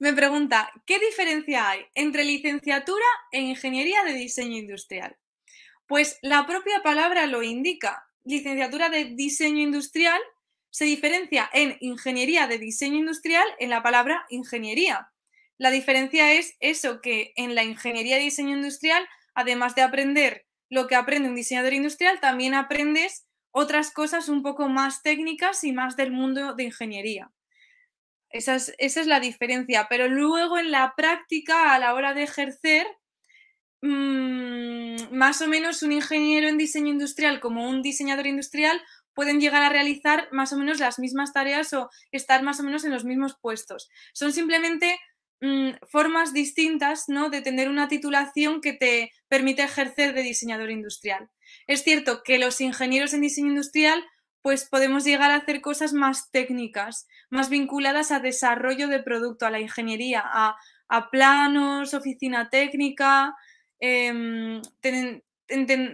me 0.00 0.14
pregunta, 0.14 0.72
¿qué 0.86 0.98
diferencia 0.98 1.68
hay 1.68 1.84
entre 1.94 2.24
licenciatura 2.24 3.04
e 3.32 3.40
ingeniería 3.40 4.02
de 4.02 4.14
diseño 4.14 4.56
industrial? 4.56 5.16
Pues 5.86 6.18
la 6.22 6.46
propia 6.46 6.82
palabra 6.82 7.26
lo 7.26 7.42
indica. 7.42 8.06
Licenciatura 8.24 8.88
de 8.88 9.04
diseño 9.04 9.60
industrial 9.62 10.20
se 10.70 10.86
diferencia 10.86 11.50
en 11.52 11.76
ingeniería 11.80 12.46
de 12.46 12.56
diseño 12.56 12.96
industrial 12.96 13.46
en 13.58 13.68
la 13.68 13.82
palabra 13.82 14.24
ingeniería. 14.30 15.10
La 15.58 15.70
diferencia 15.70 16.32
es 16.32 16.56
eso, 16.60 17.02
que 17.02 17.34
en 17.36 17.54
la 17.54 17.62
ingeniería 17.62 18.16
de 18.16 18.22
diseño 18.22 18.56
industrial, 18.56 19.06
además 19.34 19.74
de 19.74 19.82
aprender 19.82 20.46
lo 20.70 20.86
que 20.86 20.94
aprende 20.94 21.28
un 21.28 21.36
diseñador 21.36 21.74
industrial, 21.74 22.20
también 22.20 22.54
aprendes 22.54 23.26
otras 23.50 23.90
cosas 23.90 24.30
un 24.30 24.42
poco 24.42 24.68
más 24.68 25.02
técnicas 25.02 25.62
y 25.62 25.72
más 25.72 25.96
del 25.96 26.10
mundo 26.10 26.54
de 26.54 26.64
ingeniería. 26.64 27.30
Esa 28.30 28.56
es, 28.56 29.06
la 29.06 29.20
diferencia. 29.20 29.86
Pero 29.88 30.08
luego 30.08 30.58
en 30.58 30.70
la 30.70 30.94
práctica, 30.96 31.74
a 31.74 31.78
la 31.78 31.94
hora 31.94 32.14
de 32.14 32.22
ejercer, 32.22 32.86
mm, 33.82 35.12
más 35.12 35.42
o 35.42 35.48
menos 35.48 35.82
un 35.82 35.92
ingeniero 35.92 36.48
en 36.48 36.58
diseño 36.58 36.88
industrial 36.88 37.40
como 37.40 37.68
un 37.68 37.82
diseñador 37.82 38.26
industrial 38.26 38.80
pueden 39.14 39.40
llegar 39.40 39.62
a 39.62 39.68
realizar 39.68 40.28
más 40.32 40.52
o 40.52 40.56
menos 40.56 40.78
las 40.78 40.98
mismas 40.98 41.32
tareas 41.32 41.72
o 41.72 41.90
estar 42.12 42.42
más 42.42 42.60
o 42.60 42.62
menos 42.62 42.84
en 42.84 42.92
los 42.92 43.04
mismos 43.04 43.36
puestos. 43.40 43.90
Son 44.12 44.32
simplemente 44.32 44.98
mm, 45.40 45.70
formas 45.88 46.32
distintas 46.32 47.08
¿no? 47.08 47.30
de 47.30 47.42
tener 47.42 47.68
una 47.68 47.88
titulación 47.88 48.60
que 48.60 48.72
te 48.72 49.12
permite 49.28 49.62
ejercer 49.62 50.14
de 50.14 50.22
diseñador 50.22 50.70
industrial. 50.70 51.28
Es 51.66 51.82
cierto 51.82 52.22
que 52.22 52.38
los 52.38 52.60
ingenieros 52.60 53.12
en 53.12 53.22
diseño 53.22 53.48
industrial 53.48 54.04
pues 54.42 54.68
podemos 54.68 55.04
llegar 55.04 55.30
a 55.30 55.36
hacer 55.36 55.60
cosas 55.60 55.92
más 55.92 56.30
técnicas, 56.30 57.06
más 57.30 57.50
vinculadas 57.50 58.10
a 58.10 58.20
desarrollo 58.20 58.88
de 58.88 59.02
producto, 59.02 59.46
a 59.46 59.50
la 59.50 59.60
ingeniería, 59.60 60.22
a, 60.24 60.56
planos, 61.10 61.94
oficina 61.94 62.50
técnica. 62.50 63.34
Em, 63.78 64.60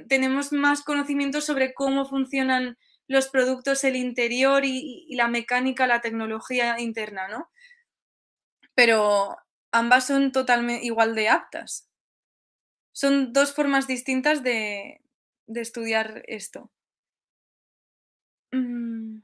tenemos 0.08 0.52
más 0.52 0.82
conocimiento 0.82 1.40
sobre 1.40 1.74
cómo 1.74 2.06
funcionan 2.06 2.76
los 3.08 3.28
productos, 3.28 3.84
el 3.84 3.96
interior 3.96 4.64
y, 4.64 5.14
la 5.14 5.28
mecánica, 5.28 5.86
la 5.86 6.00
tecnología 6.00 6.80
interna, 6.80 7.28
¿no? 7.28 7.50
Pero 8.74 9.36
ambas 9.72 10.06
son 10.06 10.32
totalmente 10.32 10.84
igual 10.84 11.14
de 11.14 11.28
aptas. 11.28 11.88
Son 12.92 13.32
dos 13.32 13.54
formas 13.54 13.86
distintas 13.86 14.42
de, 14.42 15.00
estudiar 15.46 16.22
esto. 16.26 16.70
Mm. 18.52 19.20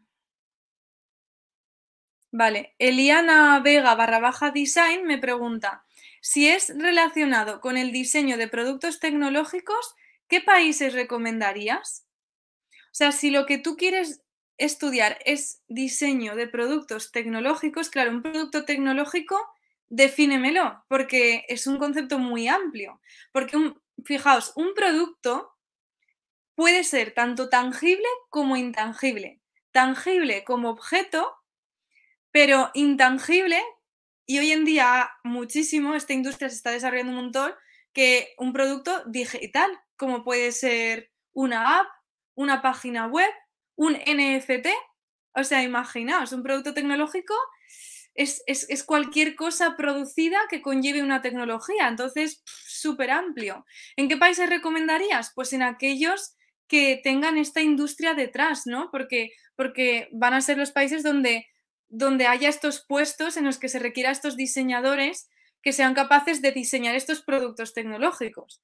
Vale, 2.32 2.74
Eliana 2.78 3.60
Vega 3.60 3.94
barra 3.94 4.18
baja 4.18 4.50
design 4.50 5.04
me 5.04 5.18
pregunta 5.18 5.84
si 6.22 6.48
es 6.48 6.72
relacionado 6.78 7.60
con 7.60 7.76
el 7.76 7.92
diseño 7.92 8.38
de 8.38 8.48
productos 8.48 9.00
tecnológicos, 9.00 9.94
¿qué 10.28 10.40
países 10.40 10.94
recomendarías? 10.94 12.06
O 12.70 12.94
sea, 12.94 13.12
si 13.12 13.30
lo 13.30 13.44
que 13.44 13.58
tú 13.58 13.76
quieres 13.76 14.22
estudiar 14.56 15.18
es 15.26 15.62
diseño 15.68 16.34
de 16.34 16.46
productos 16.46 17.10
tecnológicos, 17.10 17.90
claro, 17.90 18.12
un 18.12 18.22
producto 18.22 18.64
tecnológico, 18.64 19.36
defínemelo, 19.88 20.84
porque 20.88 21.44
es 21.48 21.66
un 21.66 21.78
concepto 21.78 22.18
muy 22.18 22.48
amplio. 22.48 23.00
Porque, 23.32 23.74
fijaos, 24.04 24.52
un 24.56 24.72
producto 24.74 25.52
puede 26.54 26.84
ser 26.84 27.12
tanto 27.12 27.48
tangible 27.48 28.06
como 28.30 28.56
intangible. 28.56 29.40
Tangible 29.72 30.44
como 30.44 30.70
objeto, 30.70 31.34
pero 32.32 32.70
intangible, 32.74 33.60
y 34.26 34.38
hoy 34.38 34.50
en 34.50 34.64
día 34.64 35.10
muchísimo, 35.22 35.94
esta 35.94 36.12
industria 36.12 36.48
se 36.48 36.56
está 36.56 36.70
desarrollando 36.70 37.12
un 37.12 37.24
montón, 37.24 37.52
que 37.92 38.34
un 38.38 38.52
producto 38.52 39.04
digital, 39.06 39.70
como 39.96 40.24
puede 40.24 40.52
ser 40.52 41.10
una 41.32 41.78
app, 41.80 41.86
una 42.34 42.62
página 42.62 43.06
web, 43.06 43.30
un 43.76 43.94
NFT. 43.94 44.68
O 45.34 45.44
sea, 45.44 45.62
imaginaos, 45.62 46.32
un 46.32 46.42
producto 46.42 46.74
tecnológico 46.74 47.34
es, 48.14 48.84
cualquier 48.86 49.34
cosa 49.34 49.76
producida 49.76 50.38
que 50.50 50.62
conlleve 50.62 51.02
una 51.02 51.22
tecnología. 51.22 51.88
Entonces, 51.88 52.42
súper 52.44 53.10
amplio. 53.10 53.64
¿En 53.96 54.08
qué 54.08 54.16
países 54.16 54.48
recomendarías? 54.48 55.32
Pues 55.34 55.52
en 55.52 55.62
aquellos 55.62 56.36
que 56.68 57.00
tengan 57.02 57.36
esta 57.36 57.60
industria 57.60 58.14
detrás, 58.14 58.62
¿no? 58.66 58.90
Porque, 58.90 59.30
porque 59.56 60.08
van 60.12 60.34
a 60.34 60.40
ser 60.40 60.58
los 60.58 60.72
países 60.72 61.02
donde, 61.02 61.46
donde 61.92 62.26
haya 62.26 62.48
estos 62.48 62.80
puestos 62.80 63.36
en 63.36 63.44
los 63.44 63.58
que 63.58 63.68
se 63.68 63.78
requiera 63.78 64.10
estos 64.10 64.36
diseñadores 64.36 65.28
que 65.62 65.72
sean 65.72 65.94
capaces 65.94 66.42
de 66.42 66.50
diseñar 66.50 66.94
estos 66.94 67.22
productos 67.22 67.74
tecnológicos. 67.74 68.62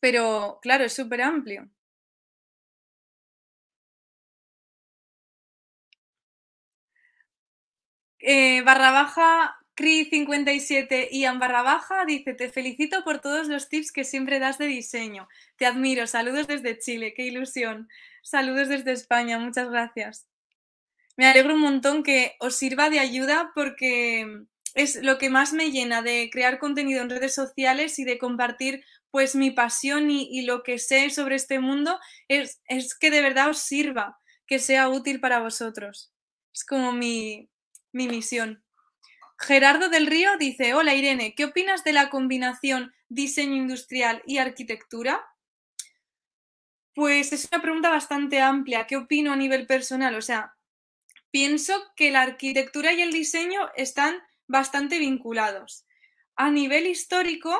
Pero, 0.00 0.58
claro, 0.62 0.84
es 0.84 0.94
súper 0.94 1.20
amplio. 1.20 1.68
Eh, 8.18 8.62
barra 8.62 8.90
baja 8.92 9.56
Cri57 9.76 11.08
Ian 11.10 11.38
barra 11.38 11.62
baja 11.62 12.04
dice, 12.04 12.34
te 12.34 12.50
felicito 12.50 13.02
por 13.02 13.20
todos 13.20 13.48
los 13.48 13.68
tips 13.68 13.92
que 13.92 14.04
siempre 14.04 14.38
das 14.38 14.58
de 14.58 14.66
diseño. 14.66 15.28
Te 15.56 15.66
admiro. 15.66 16.06
Saludos 16.06 16.46
desde 16.46 16.78
Chile. 16.78 17.14
Qué 17.14 17.24
ilusión. 17.24 17.88
Saludos 18.22 18.68
desde 18.68 18.92
España. 18.92 19.38
Muchas 19.38 19.70
gracias. 19.70 20.26
Me 21.20 21.26
alegro 21.26 21.52
un 21.52 21.60
montón 21.60 22.02
que 22.02 22.34
os 22.40 22.56
sirva 22.56 22.88
de 22.88 22.98
ayuda 22.98 23.52
porque 23.54 24.26
es 24.74 25.02
lo 25.02 25.18
que 25.18 25.28
más 25.28 25.52
me 25.52 25.70
llena 25.70 26.00
de 26.00 26.30
crear 26.32 26.58
contenido 26.58 27.02
en 27.02 27.10
redes 27.10 27.34
sociales 27.34 27.98
y 27.98 28.04
de 28.04 28.16
compartir 28.16 28.82
pues 29.10 29.34
mi 29.34 29.50
pasión 29.50 30.10
y, 30.10 30.46
lo 30.46 30.62
que 30.62 30.78
sé 30.78 31.10
sobre 31.10 31.36
este 31.36 31.58
mundo 31.58 32.00
es, 32.28 32.62
es 32.68 32.94
que 32.94 33.10
de 33.10 33.20
verdad 33.20 33.50
os 33.50 33.58
sirva, 33.58 34.18
que 34.46 34.58
sea 34.58 34.88
útil 34.88 35.20
para 35.20 35.40
vosotros. 35.40 36.10
Es 36.54 36.64
como 36.64 36.90
mi, 36.92 37.50
mi 37.92 38.08
misión. 38.08 38.64
Gerardo 39.38 39.90
del 39.90 40.06
Río 40.06 40.30
dice, 40.38 40.72
hola 40.72 40.94
Irene, 40.94 41.34
¿qué 41.34 41.44
opinas 41.44 41.84
de 41.84 41.92
la 41.92 42.08
combinación 42.08 42.94
diseño 43.10 43.56
industrial 43.56 44.22
y 44.24 44.38
arquitectura? 44.38 45.22
Pues 46.94 47.34
es 47.34 47.46
una 47.52 47.60
pregunta 47.60 47.90
bastante 47.90 48.40
amplia. 48.40 48.86
¿Qué 48.86 48.96
opino 48.96 49.34
a 49.34 49.36
nivel 49.36 49.66
personal? 49.66 50.14
O 50.14 50.22
sea, 50.22 50.54
pienso 51.30 51.74
que 51.96 52.10
la 52.10 52.22
arquitectura 52.22 52.92
y 52.92 53.00
el 53.02 53.12
diseño 53.12 53.70
están 53.76 54.20
bastante 54.46 54.98
vinculados. 54.98 55.86
A 56.36 56.50
nivel 56.50 56.86
histórico, 56.86 57.56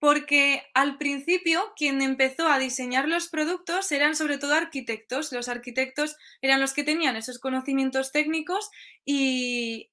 porque 0.00 0.62
al 0.74 0.96
principio 0.96 1.72
quien 1.76 2.02
empezó 2.02 2.46
a 2.46 2.58
diseñar 2.58 3.08
los 3.08 3.28
productos 3.28 3.90
eran 3.90 4.14
sobre 4.14 4.38
todo 4.38 4.54
arquitectos. 4.54 5.32
Los 5.32 5.48
arquitectos 5.48 6.16
eran 6.40 6.60
los 6.60 6.72
que 6.72 6.84
tenían 6.84 7.16
esos 7.16 7.38
conocimientos 7.40 8.12
técnicos 8.12 8.70
y, 9.04 9.90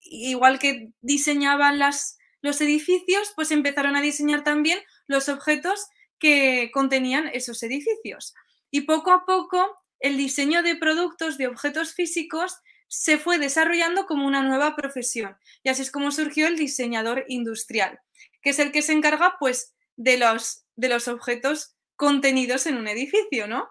igual 0.00 0.58
que 0.58 0.90
diseñaban 1.00 1.78
las, 1.78 2.18
los 2.42 2.60
edificios, 2.60 3.32
pues 3.34 3.50
empezaron 3.50 3.96
a 3.96 4.02
diseñar 4.02 4.44
también 4.44 4.80
los 5.06 5.28
objetos 5.28 5.86
que 6.18 6.70
contenían 6.72 7.28
esos 7.28 7.62
edificios. 7.62 8.34
Y 8.70 8.82
poco 8.82 9.12
a 9.12 9.24
poco 9.24 9.79
el 10.00 10.16
diseño 10.16 10.62
de 10.62 10.76
productos, 10.76 11.38
de 11.38 11.46
objetos 11.46 11.94
físicos, 11.94 12.56
se 12.88 13.18
fue 13.18 13.38
desarrollando 13.38 14.06
como 14.06 14.26
una 14.26 14.42
nueva 14.42 14.74
profesión. 14.74 15.36
Y 15.62 15.68
así 15.68 15.82
es 15.82 15.92
como 15.92 16.10
surgió 16.10 16.48
el 16.48 16.56
diseñador 16.56 17.24
industrial 17.28 18.00
que 18.42 18.50
es 18.50 18.58
el 18.58 18.72
que 18.72 18.82
se 18.82 18.92
encarga 18.92 19.36
pues 19.38 19.74
de 19.96 20.16
los, 20.16 20.64
de 20.76 20.88
los 20.88 21.08
objetos 21.08 21.76
contenidos 21.96 22.66
en 22.66 22.76
un 22.76 22.88
edificio, 22.88 23.46
¿no? 23.46 23.68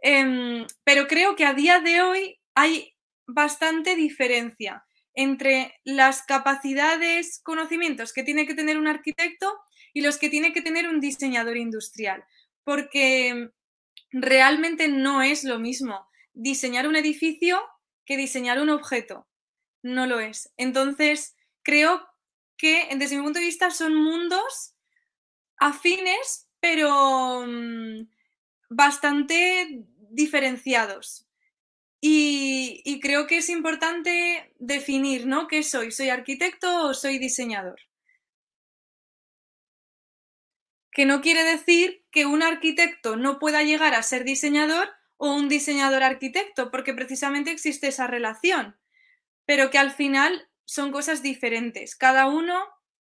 Em, 0.00 0.66
pero 0.84 1.06
creo 1.06 1.36
que 1.36 1.44
a 1.44 1.54
día 1.54 1.80
de 1.80 2.02
hoy 2.02 2.40
hay 2.54 2.94
bastante 3.26 3.94
diferencia 3.96 4.84
entre 5.14 5.74
las 5.84 6.22
capacidades, 6.22 7.40
conocimientos 7.42 8.12
que 8.12 8.22
tiene 8.22 8.46
que 8.46 8.54
tener 8.54 8.78
un 8.78 8.88
arquitecto 8.88 9.58
y 9.94 10.00
los 10.00 10.18
que 10.18 10.30
tiene 10.30 10.52
que 10.52 10.62
tener 10.62 10.88
un 10.88 11.00
diseñador 11.00 11.56
industrial, 11.56 12.24
porque 12.64 13.50
realmente 14.12 14.88
no 14.88 15.22
es 15.22 15.44
lo 15.44 15.58
mismo 15.58 16.08
diseñar 16.34 16.86
un 16.86 16.96
edificio 16.96 17.60
que 18.04 18.16
diseñar 18.16 18.60
un 18.60 18.70
objeto. 18.70 19.26
No 19.82 20.06
lo 20.06 20.20
es. 20.20 20.52
Entonces, 20.56 21.34
creo 21.62 22.06
que 22.56 22.88
desde 22.96 23.16
mi 23.16 23.22
punto 23.22 23.38
de 23.38 23.46
vista 23.46 23.70
son 23.70 23.94
mundos 23.94 24.74
afines, 25.58 26.48
pero 26.60 27.44
mm, 27.46 28.08
bastante 28.70 29.84
diferenciados. 30.10 31.26
Y, 32.04 32.98
creo 33.00 33.28
que 33.28 33.38
es 33.38 33.48
importante 33.48 34.52
definir, 34.58 35.26
¿no? 35.26 35.46
¿Qué 35.46 35.62
soy? 35.62 35.92
¿Soy 35.92 36.08
arquitecto 36.08 36.86
o 36.86 36.94
soy 36.94 37.18
diseñador? 37.18 37.78
Que 40.92 41.06
no 41.06 41.20
quiere 41.20 41.42
decir 41.42 42.04
que 42.10 42.26
un 42.26 42.42
arquitecto 42.42 43.16
no 43.16 43.38
pueda 43.38 43.62
llegar 43.62 43.94
a 43.94 44.02
ser 44.02 44.24
diseñador 44.24 44.90
o 45.16 45.34
un 45.34 45.48
diseñador 45.48 46.02
arquitecto, 46.02 46.70
porque 46.70 46.94
precisamente 46.94 47.50
existe 47.50 47.88
esa 47.88 48.06
relación, 48.06 48.76
pero 49.46 49.70
que 49.70 49.78
al 49.78 49.90
final 49.90 50.48
son 50.64 50.92
cosas 50.92 51.22
diferentes. 51.22 51.96
Cada 51.96 52.26
uno 52.26 52.62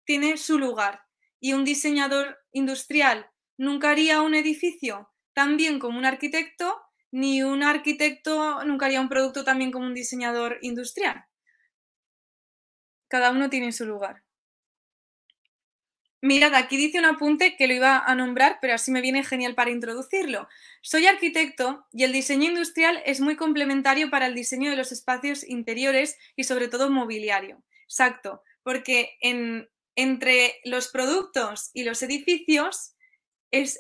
tiene 0.06 0.38
su 0.38 0.58
lugar 0.58 1.02
y 1.40 1.54
un 1.54 1.66
diseñador 1.66 2.40
industrial 2.52 3.30
nunca 3.58 3.92
haría 3.92 4.22
un 4.22 4.36
edificio 4.36 5.12
tan 5.34 5.58
bien 5.58 5.80
como 5.80 5.98
un 5.98 6.06
arquitecto 6.06 6.82
ni 7.12 7.42
un 7.42 7.64
arquitecto 7.64 8.64
nunca 8.64 8.86
haría 8.86 9.02
un 9.02 9.10
producto 9.10 9.44
también 9.44 9.72
como 9.72 9.86
un 9.86 9.94
diseñador 9.94 10.58
industrial. 10.62 11.26
Cada 13.08 13.32
uno 13.32 13.50
tiene 13.50 13.72
su 13.72 13.86
lugar. 13.86 14.24
Mirad, 16.28 16.56
aquí 16.56 16.76
dice 16.76 17.00
un 17.00 17.06
apunte 17.06 17.56
que 17.56 17.68
lo 17.68 17.74
iba 17.74 18.00
a 18.00 18.14
nombrar, 18.14 18.58
pero 18.60 18.74
así 18.74 18.92
me 18.92 19.00
viene 19.00 19.24
genial 19.24 19.56
para 19.56 19.72
introducirlo. 19.72 20.50
Soy 20.82 21.06
arquitecto 21.06 21.86
y 21.94 22.04
el 22.04 22.12
diseño 22.12 22.50
industrial 22.50 23.02
es 23.06 23.22
muy 23.22 23.38
complementario 23.38 24.10
para 24.10 24.26
el 24.26 24.36
diseño 24.36 24.70
de 24.70 24.76
los 24.76 24.92
espacios 24.92 25.48
interiores 25.48 26.18
y 26.36 26.44
sobre 26.44 26.68
todo 26.68 26.90
mobiliario. 26.90 27.64
Exacto, 27.84 28.44
porque 28.62 29.18
entre 29.96 30.60
los 30.66 30.90
productos 30.90 31.72
y 31.74 31.86
los 31.86 32.04
edificios 32.04 32.92
es 33.50 33.80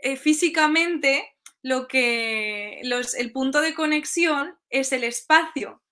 eh, 0.00 0.16
físicamente 0.16 1.28
lo 1.62 1.88
que 1.88 2.80
el 2.80 3.32
punto 3.32 3.60
de 3.60 3.74
conexión 3.74 4.56
es 4.70 4.92
el 4.92 5.02
espacio. 5.02 5.82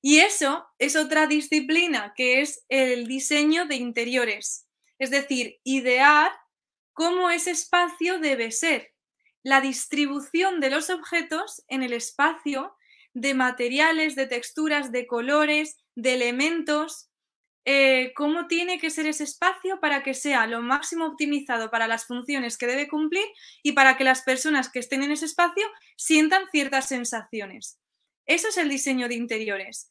Y 0.00 0.20
eso 0.20 0.64
es 0.78 0.94
otra 0.94 1.26
disciplina 1.26 2.14
que 2.16 2.40
es 2.40 2.64
el 2.68 3.08
diseño 3.08 3.66
de 3.66 3.74
interiores. 3.74 4.69
Es 5.00 5.10
decir, 5.10 5.58
idear 5.64 6.30
cómo 6.92 7.30
ese 7.30 7.50
espacio 7.50 8.20
debe 8.20 8.52
ser. 8.52 8.92
La 9.42 9.62
distribución 9.62 10.60
de 10.60 10.70
los 10.70 10.90
objetos 10.90 11.64
en 11.68 11.82
el 11.82 11.94
espacio, 11.94 12.76
de 13.14 13.34
materiales, 13.34 14.14
de 14.14 14.26
texturas, 14.26 14.92
de 14.92 15.06
colores, 15.06 15.78
de 15.96 16.14
elementos, 16.14 17.10
eh, 17.64 18.12
cómo 18.14 18.46
tiene 18.46 18.78
que 18.78 18.90
ser 18.90 19.06
ese 19.06 19.24
espacio 19.24 19.80
para 19.80 20.02
que 20.02 20.14
sea 20.14 20.46
lo 20.46 20.60
máximo 20.60 21.06
optimizado 21.06 21.70
para 21.70 21.88
las 21.88 22.06
funciones 22.06 22.58
que 22.58 22.66
debe 22.66 22.86
cumplir 22.86 23.24
y 23.62 23.72
para 23.72 23.96
que 23.96 24.04
las 24.04 24.22
personas 24.22 24.70
que 24.70 24.78
estén 24.78 25.02
en 25.02 25.12
ese 25.12 25.24
espacio 25.24 25.66
sientan 25.96 26.44
ciertas 26.52 26.88
sensaciones. 26.88 27.78
Eso 28.26 28.48
es 28.48 28.58
el 28.58 28.68
diseño 28.68 29.08
de 29.08 29.14
interiores, 29.14 29.90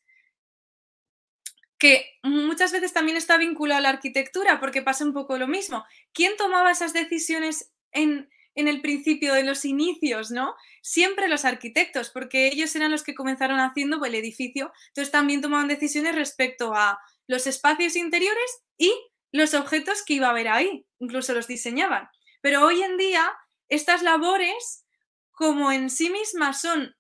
que 1.80 2.06
muchas 2.22 2.72
veces 2.72 2.94
también 2.94 3.18
está 3.18 3.38
vinculado 3.38 3.80
a 3.80 3.82
la 3.82 3.90
arquitectura, 3.90 4.60
porque 4.60 4.82
pasa 4.82 5.06
un 5.06 5.14
poco 5.14 5.38
lo 5.38 5.48
mismo. 5.48 5.86
¿Quién 6.14 6.36
tomaba 6.38 6.72
esas 6.72 6.94
decisiones 6.94 7.72
en, 7.92 8.30
en 8.54 8.68
el 8.68 8.82
principio, 8.82 9.34
de 9.34 9.44
los 9.44 9.64
inicios, 9.64 10.30
¿no? 10.30 10.56
Siempre 10.82 11.30
los 11.30 11.46
arquitectos, 11.46 12.10
porque 12.10 12.48
ellos 12.48 12.76
eran 12.76 12.92
los 12.92 13.04
que 13.04 13.16
comenzaron 13.16 13.60
haciendo 13.62 14.04
el 14.04 14.14
edificio, 14.14 14.72
entonces 14.90 15.12
también 15.12 15.42
tomaban 15.42 15.70
decisiones 15.70 16.16
respecto 16.16 16.74
a 16.76 17.00
los 17.28 17.48
espacios 17.48 17.96
interiores 17.96 18.62
y 18.78 18.94
los 19.32 19.54
objetos 19.54 20.04
que 20.04 20.16
iba 20.16 20.28
a 20.28 20.32
haber 20.32 20.50
ahí, 20.50 20.86
incluso 21.00 21.34
los 21.34 21.48
diseñaban. 21.48 22.10
Pero 22.42 22.66
hoy 22.66 22.82
en 22.82 22.98
día, 22.98 23.32
estas 23.70 24.02
labores, 24.04 24.86
como 25.40 25.72
en 25.72 25.90
sí 25.90 26.10
mismas 26.10 26.60
son 26.60 26.94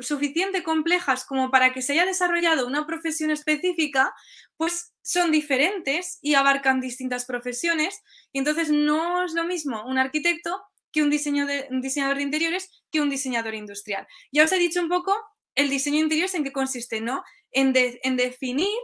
suficiente 0.00 0.62
complejas 0.62 1.26
como 1.26 1.50
para 1.50 1.70
que 1.74 1.82
se 1.82 1.92
haya 1.92 2.06
desarrollado 2.06 2.66
una 2.66 2.86
profesión 2.86 3.30
específica, 3.30 4.14
pues 4.56 4.94
son 5.02 5.30
diferentes 5.30 6.18
y 6.22 6.32
abarcan 6.32 6.80
distintas 6.80 7.26
profesiones. 7.26 8.00
Y 8.32 8.38
entonces 8.38 8.70
no 8.70 9.22
es 9.22 9.34
lo 9.34 9.44
mismo 9.44 9.84
un 9.84 9.98
arquitecto 9.98 10.62
que 10.90 11.02
un, 11.02 11.10
diseñador 11.10 12.16
de 12.16 12.22
interiores 12.22 12.70
que 12.90 13.02
un 13.02 13.10
diseñador 13.10 13.54
industrial. 13.54 14.08
Ya 14.32 14.44
os 14.44 14.52
he 14.52 14.58
dicho 14.58 14.80
un 14.80 14.88
poco 14.88 15.14
el 15.54 15.68
diseño 15.68 15.96
de 15.96 16.04
interiores 16.04 16.34
en 16.36 16.44
qué 16.44 16.52
consiste, 16.52 17.02
¿no? 17.02 17.22
en 17.52 17.74
definir 17.74 18.78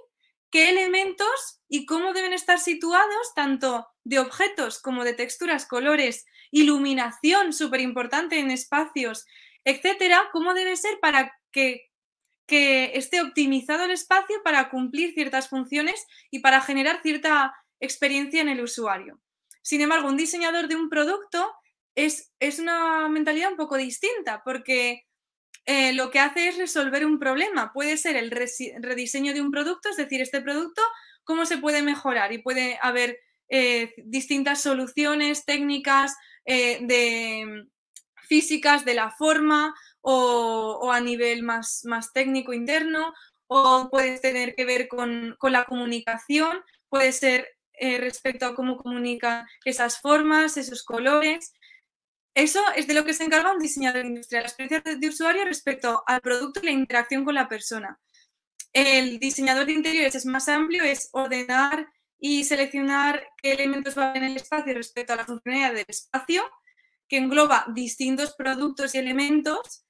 qué 0.51 0.69
elementos 0.69 1.63
y 1.69 1.87
cómo 1.87 2.13
deben 2.13 2.35
estar 2.35 2.61
situados, 2.61 3.33
tanto 3.35 3.89
de 4.05 4.19
objetos 4.19 4.79
como 4.79 5.05
de 5.05 5.15
texturas, 5.15 5.65
colores, 5.65 6.27
iluminación, 6.55 7.53
súper 7.53 7.81
importante 7.81 8.39
en 8.39 8.53
espacios, 8.53 9.27
etcétera, 9.65 10.29
cómo 10.33 10.55
debe 10.55 10.77
ser 10.77 11.01
para 11.01 11.33
que, 11.51 11.91
que 12.47 12.93
esté 12.95 13.21
optimizado 13.21 13.85
el 13.85 13.91
espacio 13.91 14.41
para 14.45 14.71
cumplir 14.71 15.15
ciertas 15.15 15.49
funciones 15.49 16.07
y 16.31 16.39
para 16.39 16.61
generar 16.61 17.03
cierta 17.03 17.53
experiencia 17.81 18.41
en 18.41 18.49
el 18.49 18.61
usuario. 18.61 19.21
Sin 19.63 19.81
embargo, 19.81 20.09
un 20.09 20.17
diseñador 20.17 20.69
de 20.69 20.77
un 20.77 20.89
producto 20.89 21.53
es, 21.97 22.33
es 22.39 22.61
una 22.61 23.09
mentalidad 23.09 23.51
un 23.51 23.57
poco 23.57 23.77
distinta 23.77 24.43
porque 24.45 25.07
eh, 25.67 25.93
lo 25.93 26.13
que 26.13 26.21
hace 26.21 26.47
es 26.47 26.57
resolver 26.57 27.05
un 27.05 27.19
problema. 27.19 27.73
Puede 27.73 27.97
ser 27.97 28.15
el 28.17 28.31
rediseño 28.31 29.35
de 29.35 29.41
un 29.41 29.51
producto, 29.51 29.89
es 29.89 29.97
decir, 29.97 30.21
este 30.23 30.41
producto, 30.41 30.83
cómo 31.25 31.47
se 31.47 31.59
puede 31.59 31.83
mejorar 31.83 32.33
y 32.33 32.39
puede 32.39 32.79
haber 32.81 33.19
eh, 33.49 33.93
distintas 33.97 34.63
soluciones 34.63 35.45
técnicas 35.45 36.15
eh, 36.45 36.79
de 36.83 37.67
físicas 38.29 38.85
de 38.85 38.95
la 38.95 39.11
forma 39.11 39.75
o, 40.01 40.91
a 40.93 41.01
nivel 41.01 41.43
más, 41.43 41.83
más, 41.85 42.13
técnico 42.13 42.53
interno 42.53 43.15
o 43.47 43.89
puede 43.91 44.19
tener 44.19 44.55
que 44.55 44.65
ver 44.65 44.89
con, 44.89 45.37
con 45.39 45.53
la 45.53 45.65
comunicación, 45.65 46.61
puede 46.89 47.13
ser 47.13 47.49
respecto 47.99 48.47
a 48.47 48.55
cómo 48.55 48.77
comunican 48.77 49.47
esas 49.65 50.01
formas, 50.01 50.57
esos 50.57 50.85
colores. 50.85 51.53
Eso 52.35 52.61
es 52.77 52.87
de 52.87 52.95
lo 52.95 53.05
que 53.05 53.15
se 53.15 53.25
encarga 53.25 53.53
un 53.53 53.59
diseñador 53.59 54.07
industrial, 54.07 54.43
la 54.45 54.49
experiencia 54.49 54.97
de 54.97 55.09
usuario 55.09 55.45
respecto 55.45 56.03
al 56.07 56.21
producto 56.21 56.61
y 56.63 56.67
la 56.67 56.73
interacción 56.73 57.25
con 57.25 57.35
la 57.35 57.49
persona. 57.49 58.01
El 58.73 59.21
diseñador 59.21 59.67
de 59.67 59.73
interiores 59.73 60.17
es 60.17 60.27
más 60.27 60.49
amplio, 60.49 60.83
es 60.83 61.09
ordenar 61.13 61.89
y 62.27 62.45
seleccionar 62.45 63.29
qué 63.37 63.53
elementos 63.53 63.97
van 63.97 64.17
en 64.17 64.25
el 64.25 64.37
espacio 64.37 64.73
respecto 64.73 65.13
a 65.13 65.17
la 65.17 65.27
funcionalidad 65.27 65.75
del 65.75 65.85
espacio, 65.87 66.43
que 67.07 67.19
engloba 67.19 67.67
distintos 67.75 68.35
productos 68.35 68.95
y 68.95 68.99
elementos, 68.99 69.85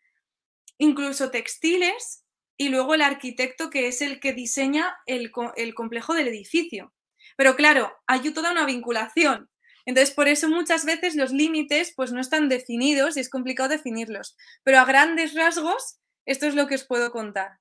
incluso 0.78 1.30
textiles, 1.30 2.24
y 2.56 2.70
luego 2.70 2.94
el 2.94 3.02
arquitecto, 3.02 3.70
que 3.70 3.86
es 3.86 4.02
el 4.02 4.18
que 4.18 4.32
diseña 4.32 4.96
el, 5.06 5.30
complejo 5.74 6.12
del 6.12 6.26
edificio. 6.26 6.92
Pero 7.36 7.54
claro, 7.54 7.94
hay 8.08 8.28
toda 8.32 8.50
una 8.50 8.66
vinculación 8.66 9.48
entonces, 9.86 10.14
por 10.14 10.28
eso 10.28 10.48
muchas 10.48 10.86
veces 10.86 11.14
los 11.14 11.30
límites 11.30 11.92
pues 11.94 12.10
no 12.10 12.20
están 12.20 12.48
definidos 12.48 13.16
y 13.16 13.20
es 13.20 13.28
complicado 13.28 13.68
definirlos. 13.68 14.34
Pero 14.62 14.78
a 14.78 14.86
grandes 14.86 15.34
rasgos, 15.34 16.00
esto 16.24 16.46
es 16.46 16.54
lo 16.54 16.66
que 16.66 16.76
os 16.76 16.84
puedo 16.84 17.12
contar. 17.12 17.58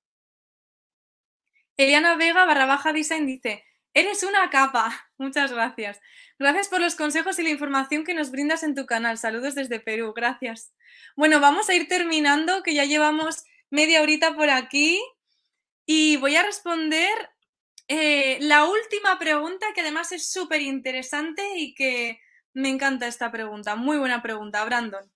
Eliana 1.75 2.15
Vega 2.15 2.45
barra 2.45 2.65
baja 2.65 2.93
design 2.93 3.28
dice, 3.28 3.65
eres 3.94 4.24
una 4.24 4.50
capa. 4.50 5.10
Muchas 5.18 5.52
gracias. 5.52 6.00
Gracias 6.39 6.68
por 6.68 6.82
los 6.82 6.96
consejos 6.96 7.39
y 7.39 7.44
la 7.44 7.50
información 7.50 8.04
que 8.04 8.14
nos 8.14 8.32
brindas 8.32 8.64
en 8.64 8.76
tu 8.76 8.86
canal. 8.86 9.18
Saludos 9.18 9.56
desde 9.56 9.80
Perú. 9.80 10.14
Gracias. 10.16 10.74
Bueno, 11.16 11.39
vamos 11.39 11.70
a 11.70 11.74
ir 11.74 11.88
terminando, 11.88 12.64
que 12.64 12.74
ya 12.74 12.86
llevamos 12.86 13.44
media 13.70 14.02
horita 14.02 14.36
por 14.36 14.50
aquí. 14.50 15.02
Y 15.86 16.18
voy 16.18 16.36
a 16.36 16.44
responder 16.44 17.14
eh, 17.88 18.38
la 18.41 18.66
última 18.66 19.20
pregunta, 19.20 19.68
que 19.76 19.82
además 19.82 20.12
es 20.12 20.32
súper 20.32 20.62
interesante 20.62 21.44
y 21.58 21.74
que 21.76 22.20
me 22.54 22.70
encanta 22.70 23.08
esta 23.08 23.32
pregunta. 23.32 23.76
Muy 23.76 23.98
buena 23.98 24.22
pregunta, 24.22 24.64
Brandon. 24.64 25.12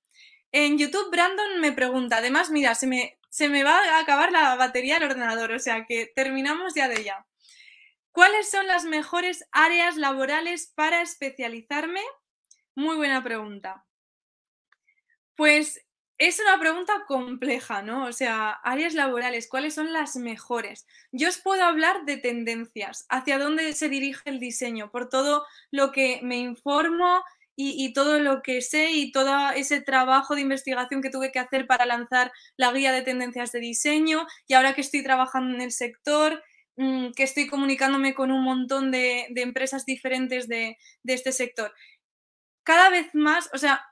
En 0.51 0.77
YouTube, 0.77 1.11
Brandon 1.11 1.59
me 1.59 1.71
pregunta, 1.71 2.17
además, 2.17 2.49
mira, 2.49 2.73
se 2.75 2.87
me, 2.87 3.19
se 3.29 3.49
me 3.49 3.63
va 3.63 3.77
a 3.77 3.99
acabar 3.99 4.31
la 4.31 4.55
batería 4.55 4.95
del 4.95 5.11
ordenador, 5.11 5.51
o 5.51 5.59
sea 5.59 5.85
que 5.85 6.11
terminamos 6.15 6.73
ya 6.73 6.87
de 6.87 7.03
ya. 7.03 7.25
¿Cuáles 8.17 8.49
son 8.49 8.65
las 8.65 8.83
mejores 8.83 9.47
áreas 9.51 9.95
laborales 9.95 10.73
para 10.73 11.03
especializarme? 11.03 12.01
Muy 12.73 12.95
buena 12.95 13.23
pregunta. 13.23 13.85
Pues 15.35 15.85
es 16.17 16.39
una 16.39 16.59
pregunta 16.59 17.05
compleja, 17.07 17.83
¿no? 17.83 18.05
O 18.05 18.11
sea, 18.11 18.53
áreas 18.63 18.95
laborales, 18.95 19.47
¿cuáles 19.47 19.75
son 19.75 19.93
las 19.93 20.15
mejores? 20.15 20.87
Yo 21.11 21.29
os 21.29 21.37
puedo 21.37 21.63
hablar 21.63 22.05
de 22.05 22.17
tendencias, 22.17 23.05
hacia 23.07 23.37
dónde 23.37 23.71
se 23.73 23.87
dirige 23.87 24.27
el 24.27 24.39
diseño, 24.39 24.89
por 24.89 25.09
todo 25.09 25.45
lo 25.69 25.91
que 25.91 26.19
me 26.23 26.37
informo 26.37 27.23
y, 27.55 27.93
todo 27.93 28.19
lo 28.19 28.41
que 28.41 28.63
sé 28.63 28.93
y 28.93 29.11
todo 29.11 29.51
ese 29.51 29.79
trabajo 29.79 30.33
de 30.33 30.41
investigación 30.41 31.03
que 31.03 31.11
tuve 31.11 31.31
que 31.31 31.37
hacer 31.37 31.67
para 31.67 31.85
lanzar 31.85 32.31
la 32.55 32.71
guía 32.71 32.91
de 32.91 33.03
tendencias 33.03 33.51
de 33.51 33.59
diseño 33.59 34.25
y 34.47 34.55
ahora 34.55 34.73
que 34.73 34.81
estoy 34.81 35.03
trabajando 35.03 35.53
en 35.53 35.61
el 35.61 35.71
sector, 35.71 36.43
mm, 36.77 37.11
que 37.11 37.23
estoy 37.23 37.47
comunicándome 37.47 38.13
con 38.13 38.31
un 38.31 38.43
montón 38.43 38.91
de, 38.91 39.27
empresas 39.35 39.85
diferentes 39.85 40.47
de, 40.47 40.77
de 41.03 41.13
este 41.13 41.31
sector. 41.31 41.73
cada 42.63 42.89
vez 42.89 43.13
más, 43.13 43.49
o 43.53 43.57
sea, 43.57 43.85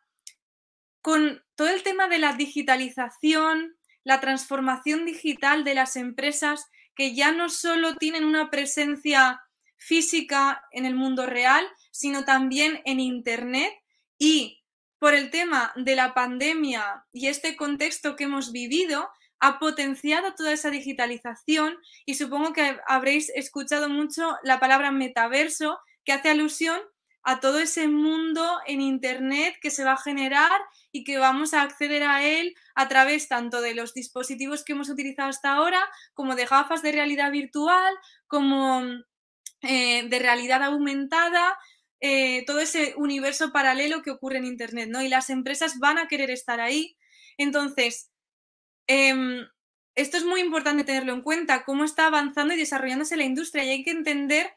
con 1.02 1.44
todo 1.56 1.70
el 1.70 1.84
tema 1.84 2.08
de 2.08 2.20
la 2.20 2.34
digitalización, 2.34 3.78
la 4.04 4.20
transformación 4.20 5.06
digital 5.06 5.64
de 5.64 5.76
las 5.76 5.96
empresas 5.96 6.68
que 6.96 7.14
ya 7.14 7.32
no 7.32 7.50
solo 7.50 7.96
tienen 7.96 8.24
una 8.24 8.50
presencia 8.50 9.42
física 9.78 10.64
en 10.72 10.86
el 10.86 10.96
mundo 10.96 11.26
real, 11.26 11.66
sino 11.92 12.26
también 12.26 12.82
en 12.86 13.00
Internet 13.00 13.72
y 14.18 14.64
por 14.98 15.14
el 15.14 15.30
tema 15.30 15.74
de 15.76 15.96
la 15.96 16.14
pandemia 16.14 17.06
y 17.12 17.28
este 17.28 17.56
contexto 17.56 18.16
que 18.16 18.24
hemos 18.24 18.52
vivido, 18.52 19.10
ha 19.40 19.60
potenciado 19.60 20.34
toda 20.34 20.54
esa 20.54 20.70
digitalización 20.70 21.78
y 22.06 22.16
supongo 22.16 22.54
que 22.54 22.78
habréis 22.88 23.30
escuchado 23.30 23.90
mucho 23.90 24.38
la 24.44 24.60
palabra 24.60 24.92
metaverso, 24.92 25.80
que 26.04 26.14
hace 26.14 26.30
alusión 26.30 26.80
a 27.24 27.40
todo 27.40 27.60
ese 27.60 27.88
mundo 27.88 28.60
en 28.68 28.82
Internet 28.82 29.56
que 29.60 29.72
se 29.72 29.84
va 29.84 29.94
a 29.94 29.98
generar 29.98 30.62
y 30.92 31.04
que 31.04 31.18
vamos 31.18 31.54
a 31.54 31.64
acceder 31.64 32.04
a 32.04 32.24
él 32.24 32.56
a 32.76 32.88
través 32.88 33.28
tanto 33.28 33.62
de 33.62 33.74
los 33.74 33.94
dispositivos 33.94 34.64
que 34.64 34.74
hemos 34.74 34.90
utilizado 34.90 35.30
hasta 35.30 35.54
ahora, 35.54 35.80
como 36.14 36.36
de 36.36 36.46
gafas 36.46 36.84
de 36.84 36.92
realidad 36.92 37.32
virtual, 37.32 37.94
como 38.28 38.84
eh, 39.62 40.08
de 40.08 40.20
realidad 40.20 40.62
aumentada, 40.64 41.58
eh, 42.00 42.46
todo 42.46 42.60
ese 42.60 42.94
universo 42.98 43.52
paralelo 43.52 44.04
que 44.04 44.12
ocurre 44.12 44.38
en 44.38 44.46
Internet, 44.46 44.90
¿no? 44.92 45.02
Y 45.02 45.10
las 45.10 45.32
empresas 45.32 45.80
van 45.80 45.98
a 45.98 46.08
querer 46.08 46.30
estar 46.30 46.60
ahí. 46.60 46.96
Entonces, 47.38 48.12
em, 48.88 49.48
esto 49.96 50.18
es 50.18 50.26
muy 50.26 50.42
importante 50.42 50.84
tenerlo 50.84 51.14
en 51.14 51.22
cuenta, 51.22 51.64
cómo 51.64 51.84
está 51.84 52.08
avanzando 52.08 52.54
y 52.54 52.58
desarrollándose 52.58 53.18
la 53.18 53.24
industria. 53.24 53.64
Y 53.64 53.70
hay 53.70 53.84
que 53.84 53.92
entender 53.92 54.54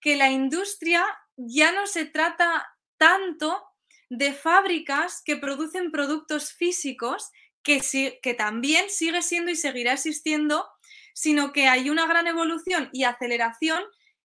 que 0.00 0.16
la 0.16 0.30
industria 0.30 1.04
ya 1.36 1.72
no 1.72 1.86
se 1.86 2.04
trata 2.04 2.66
tanto 2.96 3.62
de 4.10 4.32
fábricas 4.32 5.22
que 5.24 5.36
producen 5.36 5.90
productos 5.90 6.52
físicos, 6.52 7.30
que, 7.62 7.80
que 8.22 8.34
también 8.34 8.90
sigue 8.90 9.22
siendo 9.22 9.50
y 9.50 9.56
seguirá 9.56 9.92
existiendo, 9.92 10.68
sino 11.14 11.52
que 11.52 11.68
hay 11.68 11.88
una 11.88 12.06
gran 12.06 12.26
evolución 12.26 12.90
y 12.92 13.04
aceleración 13.04 13.82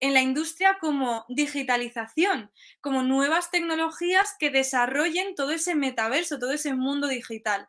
en 0.01 0.14
la 0.14 0.22
industria 0.22 0.78
como 0.80 1.24
digitalización, 1.28 2.51
como 2.80 3.03
nuevas 3.03 3.51
tecnologías 3.51 4.34
que 4.38 4.51
desarrollen 4.51 5.34
todo 5.34 5.53
ese 5.53 5.74
metaverso, 5.74 6.38
todo 6.38 6.53
ese 6.53 6.74
mundo 6.74 7.07
digital. 7.07 7.68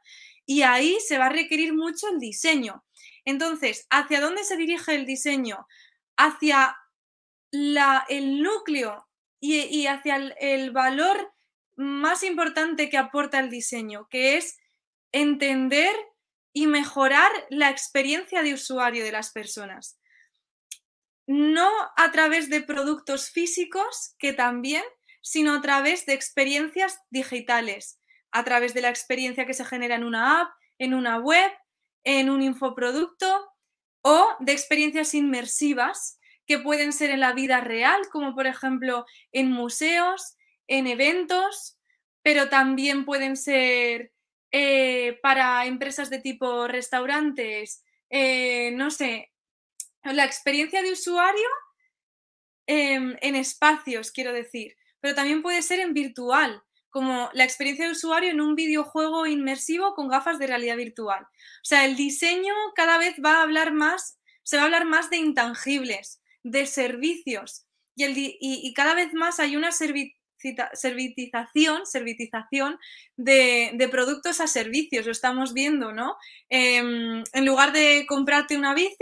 Y 0.52 0.64
ahí 0.64 0.98
se 1.00 1.18
va 1.18 1.28
a 1.28 1.30
requerir 1.30 1.74
mucho 1.74 2.10
el 2.10 2.20
diseño. 2.20 2.84
Entonces, 3.24 3.88
¿hacia 3.90 4.20
dónde 4.20 4.44
se 4.44 4.58
dirige 4.58 4.94
el 4.94 5.06
diseño? 5.06 5.66
Hacia 6.18 6.76
el 7.54 8.42
núcleo 8.44 9.08
y, 9.40 9.88
hacia 9.88 10.18
el, 10.18 10.72
valor 10.72 11.32
más 11.78 12.24
importante 12.24 12.90
que 12.90 12.98
aporta 12.98 13.40
el 13.40 13.50
diseño, 13.50 14.10
que 14.10 14.36
es 14.36 14.58
entender 15.14 15.96
y 16.52 16.68
mejorar 16.68 17.32
la 17.50 17.70
experiencia 17.70 18.44
de 18.44 18.54
usuario 18.54 19.06
de 19.06 19.14
las 19.14 19.32
personas. 19.32 20.02
No 21.28 21.72
a 21.96 22.12
través 22.12 22.50
de 22.50 22.60
productos 22.60 23.30
físicos, 23.30 24.16
que 24.20 24.34
también, 24.34 24.84
sino 25.22 25.56
a 25.56 25.62
través 25.62 26.06
de 26.06 26.12
experiencias 26.12 27.00
digitales, 27.10 28.01
a 28.32 28.44
través 28.44 28.74
de 28.74 28.82
la 28.82 28.90
experiencia 28.90 29.46
que 29.46 29.54
se 29.54 29.66
genera 29.66 29.96
en 29.96 30.04
una 30.04 30.42
app, 30.42 30.54
en 30.78 30.94
una 30.94 31.20
web, 31.20 31.52
en 32.04 32.30
un 32.30 32.42
infoproducto 32.42 33.52
o 34.02 34.28
de 34.40 34.52
experiencias 34.52 35.14
inmersivas 35.14 36.20
que 36.46 36.60
pueden 36.60 36.92
ser 36.94 37.12
en 37.12 37.20
la 37.20 37.34
vida 37.34 37.62
real, 37.62 38.02
como 38.12 38.34
por 38.34 38.48
ejemplo 38.48 39.06
en 39.32 39.52
museos, 39.52 40.36
en 40.68 40.88
eventos, 40.88 41.78
pero 42.24 42.50
también 42.50 43.06
pueden 43.06 43.38
ser 43.38 44.12
eh, 44.52 45.20
para 45.22 45.66
empresas 45.66 46.10
de 46.10 46.20
tipo 46.20 46.68
restaurantes, 46.68 47.84
eh, 48.10 48.72
no 48.72 48.92
sé, 48.92 49.32
la 50.04 50.26
experiencia 50.26 50.82
de 50.82 50.92
usuario 50.92 51.48
em, 52.68 53.16
en 53.22 53.36
espacios, 53.36 54.12
quiero 54.12 54.34
decir, 54.34 54.76
pero 55.00 55.16
también 55.16 55.42
puede 55.42 55.62
ser 55.62 55.80
en 55.80 55.94
virtual, 55.94 56.64
como 56.92 57.30
la 57.34 57.44
experiencia 57.44 57.86
de 57.86 57.94
usuario 57.94 58.30
en 58.30 58.42
un 58.42 58.56
videojuego 58.56 59.26
inmersivo 59.26 59.96
con 59.96 60.08
gafas 60.08 60.38
de 60.38 60.48
realidad 60.48 60.78
virtual. 60.78 61.24
O 61.24 61.64
sea, 61.64 61.86
el 61.86 61.96
diseño 61.96 62.54
cada 62.76 63.00
vez 63.00 63.16
va 63.24 63.38
a 63.38 63.42
hablar 63.42 63.74
más, 63.74 64.20
se 64.44 64.58
va 64.58 64.64
a 64.64 64.66
hablar 64.66 64.86
más 64.86 65.10
de 65.10 65.18
intangibles, 65.18 66.22
de 66.44 66.68
servicios 66.68 67.66
y, 67.96 68.04
el, 68.04 68.14
y, 68.18 68.74
cada 68.74 68.96
vez 68.96 69.14
más 69.14 69.40
hay 69.40 69.56
una 69.56 69.72
servitización, 69.72 71.86
servitización 71.86 72.80
de, 73.18 73.72
de, 73.74 73.90
productos 73.90 74.40
a 74.40 74.48
servicios, 74.48 75.06
lo 75.06 75.12
estamos 75.12 75.54
viendo, 75.54 75.92
¿no? 75.92 76.16
Em, 76.50 77.24
en 77.34 77.46
lugar 77.46 77.74
de 77.74 78.06
comprarte 78.08 78.58
una 78.58 78.74
bici, 78.74 78.96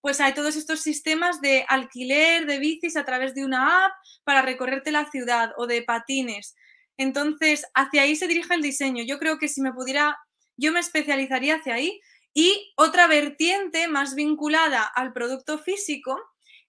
pues 0.00 0.20
hay 0.20 0.34
todos 0.34 0.56
estos 0.56 0.80
sistemas 0.80 1.40
de 1.40 1.64
alquiler 1.68 2.46
de 2.46 2.58
bicis 2.58 2.96
a 2.96 3.04
través 3.04 3.34
de 3.34 3.44
una 3.44 3.86
app 3.86 3.92
para 4.24 4.42
recorrerte 4.42 4.92
la 4.92 5.10
ciudad 5.10 5.52
o 5.56 5.66
de 5.66 5.82
patines. 5.82 6.54
Entonces, 6.98 7.64
hacia 7.74 8.02
ahí 8.02 8.16
se 8.16 8.26
dirige 8.26 8.54
el 8.54 8.60
diseño. 8.60 9.04
Yo 9.04 9.18
creo 9.18 9.38
que 9.38 9.48
si 9.48 9.62
me 9.62 9.72
pudiera, 9.72 10.18
yo 10.56 10.72
me 10.72 10.80
especializaría 10.80 11.56
hacia 11.56 11.74
ahí. 11.74 12.00
Y 12.34 12.72
otra 12.76 13.06
vertiente 13.06 13.88
más 13.88 14.14
vinculada 14.14 14.84
al 14.84 15.12
producto 15.12 15.58
físico 15.58 16.20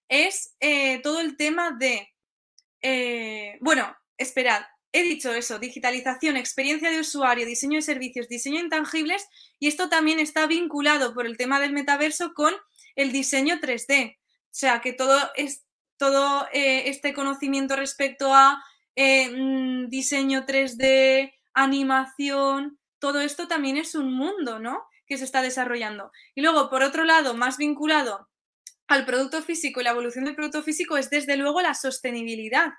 es 0.07 0.55
eh, 0.59 0.99
todo 1.01 1.19
el 1.19 1.36
tema 1.36 1.71
de, 1.71 2.07
eh, 2.82 3.57
bueno, 3.61 3.95
esperad, 4.17 4.63
he 4.91 5.03
dicho 5.03 5.34
eso, 5.34 5.59
digitalización, 5.59 6.38
experiencia 6.38 6.89
de 6.89 6.99
usuario, 6.99 7.45
diseño 7.45 7.75
de 7.75 7.84
servicios, 7.84 8.27
diseño 8.27 8.59
intangibles, 8.59 9.27
y 9.59 9.67
esto 9.67 9.89
también 9.89 10.19
está 10.19 10.47
vinculado 10.47 11.13
por 11.13 11.25
el 11.25 11.38
tema 11.38 11.59
del 11.59 11.73
metaverso 11.73 12.34
con 12.34 12.53
el 12.95 13.11
diseño 13.11 13.59
3D. 13.59 14.17
O 14.17 14.21
sea, 14.49 14.82
que 14.82 14.93
todo, 14.93 15.17
es, 15.36 15.65
todo 15.97 16.47
eh, 16.51 16.89
este 16.89 17.13
conocimiento 17.13 17.75
respecto 17.75 18.34
a 18.34 18.63
mm, 18.95 19.89
diseño 19.89 20.45
3D, 20.45 21.33
animación, 21.53 22.79
todo 22.99 23.21
esto 23.21 23.47
también 23.47 23.77
es 23.77 23.95
un 23.95 24.13
mundo, 24.13 24.59
¿no? 24.59 24.83
Que 25.07 25.17
se 25.17 25.23
está 25.23 25.41
desarrollando. 25.41 26.11
Y 26.35 26.41
luego, 26.41 26.69
por 26.69 26.83
otro 26.83 27.03
lado, 27.03 27.33
más 27.33 27.57
vinculado 27.57 28.29
al 28.87 29.05
producto 29.05 29.41
físico 29.41 29.79
y 29.79 29.83
la 29.83 29.91
evolución 29.91 30.25
del 30.25 30.35
producto 30.35 30.63
físico 30.63 30.97
es 30.97 31.09
desde 31.09 31.37
luego 31.37 31.61
la 31.61 31.75
sostenibilidad. 31.75 32.71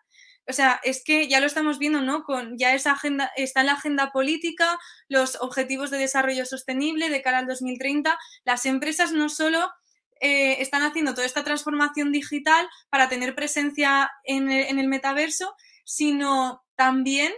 O 0.48 0.52
sea, 0.52 0.80
es 0.82 1.04
que 1.04 1.28
ya 1.28 1.38
lo 1.38 1.46
estamos 1.46 1.78
viendo, 1.78 2.00
¿no? 2.00 2.24
Con 2.24 2.58
ya 2.58 2.74
esa 2.74 2.92
agenda, 2.92 3.30
está 3.36 3.60
en 3.60 3.66
la 3.66 3.74
agenda 3.74 4.10
política, 4.10 4.78
los 5.08 5.36
objetivos 5.40 5.90
de 5.90 5.98
desarrollo 5.98 6.44
sostenible 6.44 7.08
de 7.08 7.22
cara 7.22 7.38
al 7.38 7.46
2030. 7.46 8.18
Las 8.44 8.66
empresas 8.66 9.12
no 9.12 9.28
solo 9.28 9.70
eh, 10.20 10.60
están 10.60 10.82
haciendo 10.82 11.14
toda 11.14 11.26
esta 11.26 11.44
transformación 11.44 12.12
digital 12.12 12.68
para 12.90 13.08
tener 13.08 13.34
presencia 13.34 14.10
en 14.24 14.50
el, 14.50 14.88
metaverso, 14.88 15.54
sino 15.90 16.62
también 16.76 17.32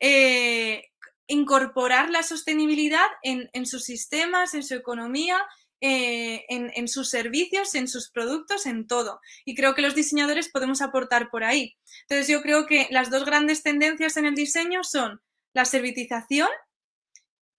eh, 0.00 0.84
incorporar 1.26 2.10
la 2.10 2.22
sostenibilidad 2.22 3.06
en, 3.22 3.50
en 3.52 3.66
sus 3.66 3.84
sistemas, 3.84 4.54
en 4.54 4.62
su 4.62 4.74
economía 4.74 5.44
eh, 5.82 6.46
en, 6.48 6.88
sus 6.88 7.10
servicios, 7.10 7.74
en 7.74 7.86
sus 7.86 8.10
productos, 8.10 8.64
en 8.64 8.86
todo. 8.86 9.20
Y 9.44 9.54
creo 9.54 9.74
que 9.74 9.82
los 9.82 9.94
diseñadores 9.94 10.48
podemos 10.48 10.80
aportar 10.80 11.28
por 11.30 11.44
ahí. 11.44 11.76
Entonces 12.02 12.28
yo 12.28 12.40
creo 12.40 12.66
que 12.66 12.88
las 12.90 13.10
dos 13.10 13.26
grandes 13.26 13.62
tendencias 13.62 14.16
en 14.16 14.24
el 14.24 14.34
diseño 14.34 14.84
son 14.84 15.20
la 15.52 15.66
servitización 15.66 16.48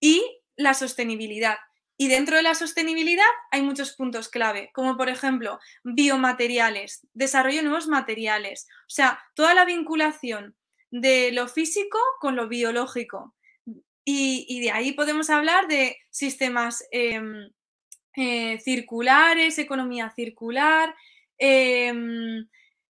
y 0.00 0.20
la 0.56 0.74
sostenibilidad. 0.74 1.58
Y 2.00 2.06
dentro 2.06 2.36
de 2.36 2.44
la 2.44 2.54
sostenibilidad 2.54 3.26
hay 3.50 3.60
muchos 3.60 3.96
puntos 3.96 4.28
clave, 4.28 4.70
como 4.72 4.96
por 4.96 5.08
ejemplo 5.08 5.58
biomateriales, 5.82 7.04
desarrollo 7.12 7.56
de 7.56 7.64
nuevos 7.64 7.88
materiales, 7.88 8.68
o 8.82 8.90
sea, 8.90 9.20
toda 9.34 9.52
la 9.52 9.64
vinculación 9.64 10.54
de 10.92 11.32
lo 11.32 11.48
físico 11.48 11.98
con 12.20 12.36
lo 12.36 12.46
biológico. 12.48 13.34
Y, 14.04 14.60
de 14.60 14.70
ahí 14.70 14.92
podemos 14.92 15.28
hablar 15.28 15.66
de 15.68 15.98
sistemas 16.08 16.82
em, 16.92 17.50
eh, 18.16 18.58
circulares, 18.60 19.58
economía 19.58 20.10
circular, 20.16 20.94
em, 21.36 22.48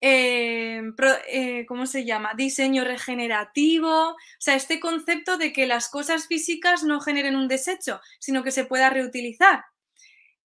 em, 0.02 0.94
eh, 1.28 1.64
¿cómo 1.66 1.86
se 1.86 2.04
llama? 2.04 2.34
Diseño 2.36 2.84
regenerativo, 2.84 4.10
o 4.10 4.16
sea, 4.38 4.56
este 4.56 4.80
concepto 4.80 5.38
de 5.38 5.52
que 5.52 5.66
las 5.66 5.88
cosas 5.88 6.26
físicas 6.26 6.82
no 6.82 7.00
generen 7.00 7.36
un 7.36 7.48
desecho, 7.48 8.00
sino 8.18 8.42
que 8.42 8.50
se 8.50 8.64
pueda 8.64 8.90
reutilizar. 8.90 9.64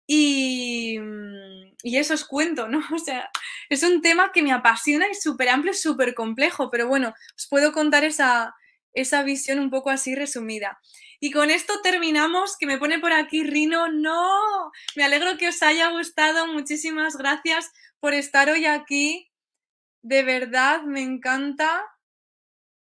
Y, 0.07 0.99
y, 1.83 1.97
eso 1.99 2.15
os 2.15 2.25
cuento, 2.25 2.69
¿no? 2.69 2.81
O 2.95 2.99
sea, 2.99 3.31
es 3.69 3.83
un 3.83 4.03
tema 4.03 4.33
que 4.33 4.43
me 4.43 4.53
apasiona 4.53 5.09
y 5.09 5.15
súper 5.15 5.49
amplio, 5.51 5.75
súper 5.75 6.15
complejo, 6.15 6.71
pero 6.71 6.89
bueno, 6.89 7.15
os 7.37 7.47
puedo 7.49 7.73
contar 7.73 8.05
esa, 8.05 8.55
esa 8.95 9.23
visión 9.23 9.59
un 9.59 9.71
poco 9.71 9.91
así 9.91 10.15
resumida. 10.15 10.81
Y 11.21 11.31
con 11.31 11.51
esto 11.51 11.81
terminamos, 11.83 12.57
que 12.59 12.67
me 12.67 12.79
pone 12.79 12.99
por 12.99 13.13
aquí 13.13 13.45
Rino, 13.45 13.89
no, 13.89 14.73
me 14.97 15.05
alegro 15.05 15.39
que 15.39 15.49
os 15.49 15.63
haya 15.63 15.89
gustado, 15.91 16.49
muchísimas 16.49 17.17
gracias 17.17 17.71
por 18.01 18.13
estar 18.13 18.51
hoy 18.51 18.67
aquí, 18.67 19.32
de 20.03 20.23
verdad, 20.23 20.83
me 20.83 21.01
encanta. 21.03 21.85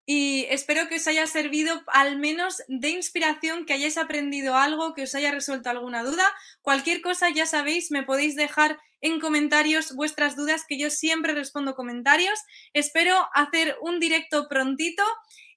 y 0.09 0.45
espero 0.49 0.87
que 0.87 0.95
os 0.95 1.07
haya 1.07 1.27
servido 1.27 1.83
al 1.87 2.17
menos 2.17 2.61
de 2.69 2.89
inspiración, 2.89 3.65
que 3.65 3.73
hayáis 3.73 3.97
aprendido 3.97 4.55
algo, 4.55 4.93
que 4.93 5.03
os 5.03 5.13
haya 5.15 5.31
resuelto 5.31 5.69
alguna 5.69 6.01
duda. 6.03 6.23
Cualquier 6.61 7.01
cosa, 7.01 7.29
ya 7.29 7.45
sabéis, 7.45 7.91
me 7.91 8.03
podéis 8.03 8.35
dejar 8.37 8.79
en 9.01 9.19
comentarios 9.19 9.93
vuestras 9.95 10.37
dudas, 10.37 10.63
que 10.67 10.79
yo 10.79 10.89
siempre 10.89 11.33
respondo 11.33 11.75
comentarios. 11.75 12.39
Espero 12.73 13.27
hacer 13.33 13.75
un 13.81 13.99
directo 13.99 14.47
prontito 14.47 15.03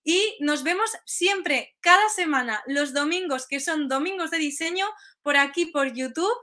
y 0.03 0.37
nos 0.41 0.65
vemos 0.65 0.91
siempre, 1.07 1.77
cada 1.81 2.09
semana, 2.09 2.63
los 2.67 2.93
domingos, 2.93 3.47
que 3.47 3.61
son 3.61 3.87
domingos 3.89 4.31
de 4.33 4.39
diseño, 4.39 4.87
por 5.23 5.37
aquí 5.37 5.67
por 5.67 5.93
YouTube. 5.93 6.37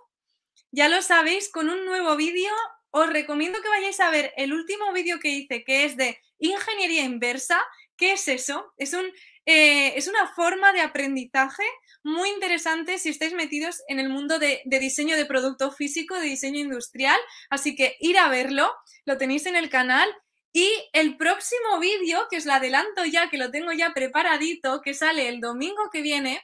Ya 0.72 0.88
lo 0.88 1.02
sabéis, 1.02 1.50
con 1.52 1.70
un 1.70 1.86
nuevo 1.86 2.16
vídeo. 2.16 2.54
Os 2.92 3.10
recomiendo 3.10 3.62
que 3.62 3.70
vayáis 3.70 4.00
a 4.00 4.10
ver 4.10 4.34
el 4.38 4.54
último 4.54 4.92
vídeo 4.94 5.20
que 5.20 5.30
hice, 5.30 5.64
que 5.64 5.86
es 5.86 5.98
de 5.98 6.20
ingeniería 6.40 7.04
inversa 7.04 7.60
¿Qué 7.98 8.14
es 8.14 8.28
eso? 8.28 8.74
Es, 8.78 8.94
un, 8.94 9.06
eh, 9.48 9.94
es 9.98 10.08
una 10.08 10.28
forma 10.36 10.72
de 10.72 10.82
aprendizaje 10.82 11.64
muy 12.04 12.30
interesante 12.30 13.00
si 13.00 13.10
estáis 13.10 13.34
metidos 13.34 13.82
en 13.88 14.00
el 14.00 14.08
mundo 14.08 14.38
de, 14.38 14.62
diseño 14.66 15.16
de 15.18 15.26
producto 15.26 15.72
físico, 15.72 16.16
de 16.16 16.28
diseño 16.28 16.60
industrial. 16.60 17.20
Así 17.50 17.76
que 17.76 17.98
ir 18.00 18.20
a 18.20 18.30
verlo, 18.30 18.72
lo 19.06 19.18
tenéis 19.18 19.48
en 19.48 19.56
el 19.56 19.70
canal. 19.70 20.08
Y 20.54 20.70
el 20.94 21.18
próximo 21.18 21.80
vídeo, 21.80 22.28
que 22.30 22.38
os 22.38 22.46
lo 22.46 22.54
adelanto 22.54 23.04
ya, 23.06 23.30
que 23.30 23.38
lo 23.38 23.52
tengo 23.52 23.72
ya 23.74 23.94
preparadito, 23.94 24.82
que 24.82 24.94
sale 24.94 25.28
el 25.28 25.42
domingo 25.42 25.90
que 25.92 26.02
viene, 26.02 26.42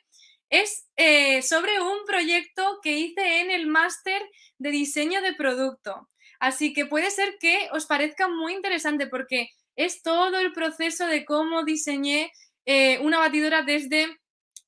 es 0.50 0.88
eh, 0.98 1.42
sobre 1.42 1.82
un 1.82 2.06
proyecto 2.06 2.80
que 2.82 2.92
hice 2.98 3.42
en 3.42 3.52
el 3.52 3.68
máster 3.68 4.22
de 4.58 4.72
diseño 4.72 5.22
de 5.22 5.34
producto. 5.34 6.10
Así 6.44 6.74
que 6.74 6.86
puede 6.86 7.10
ser 7.10 7.38
que 7.40 7.70
os 7.72 7.86
parezca 7.86 8.28
muy 8.28 8.52
interesante 8.52 9.08
porque 9.08 9.52
es 9.78 10.02
todo 10.02 10.38
el 10.40 10.52
proceso 10.52 11.08
de 11.08 11.24
cómo 11.24 11.64
diseñé 11.64 12.34
eh, 12.66 13.00
una 13.00 13.18
batidora 13.20 13.62
desde 13.62 14.20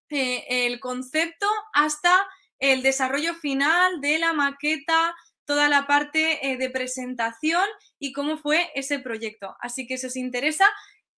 eh, 0.10 0.46
el 0.48 0.80
concepto 0.80 1.46
hasta 1.74 2.16
el 2.60 2.82
desarrollo 2.82 3.34
final 3.34 4.00
de 4.00 4.20
la 4.20 4.32
maqueta, 4.32 5.14
toda 5.44 5.68
la 5.68 5.86
parte 5.86 6.50
eh, 6.50 6.56
de 6.56 6.70
presentación 6.70 7.66
y 8.00 8.14
cómo 8.14 8.38
fue 8.38 8.72
ese 8.74 9.00
proyecto. 9.00 9.58
Así 9.60 9.86
que 9.86 9.98
si 9.98 10.08
os 10.08 10.16
interesa, 10.16 10.66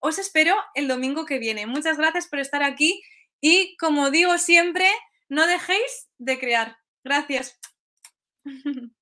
os 0.00 0.18
espero 0.18 0.56
el 0.74 0.88
domingo 0.88 1.24
que 1.24 1.38
viene. 1.38 1.66
Muchas 1.66 1.98
gracias 1.98 2.26
por 2.26 2.40
estar 2.40 2.64
aquí 2.64 3.00
y 3.40 3.76
como 3.76 4.10
digo 4.10 4.36
siempre, 4.38 4.90
no 5.28 5.46
dejéis 5.46 6.08
de 6.18 6.36
crear. 6.40 6.78
Gracias. 7.04 7.60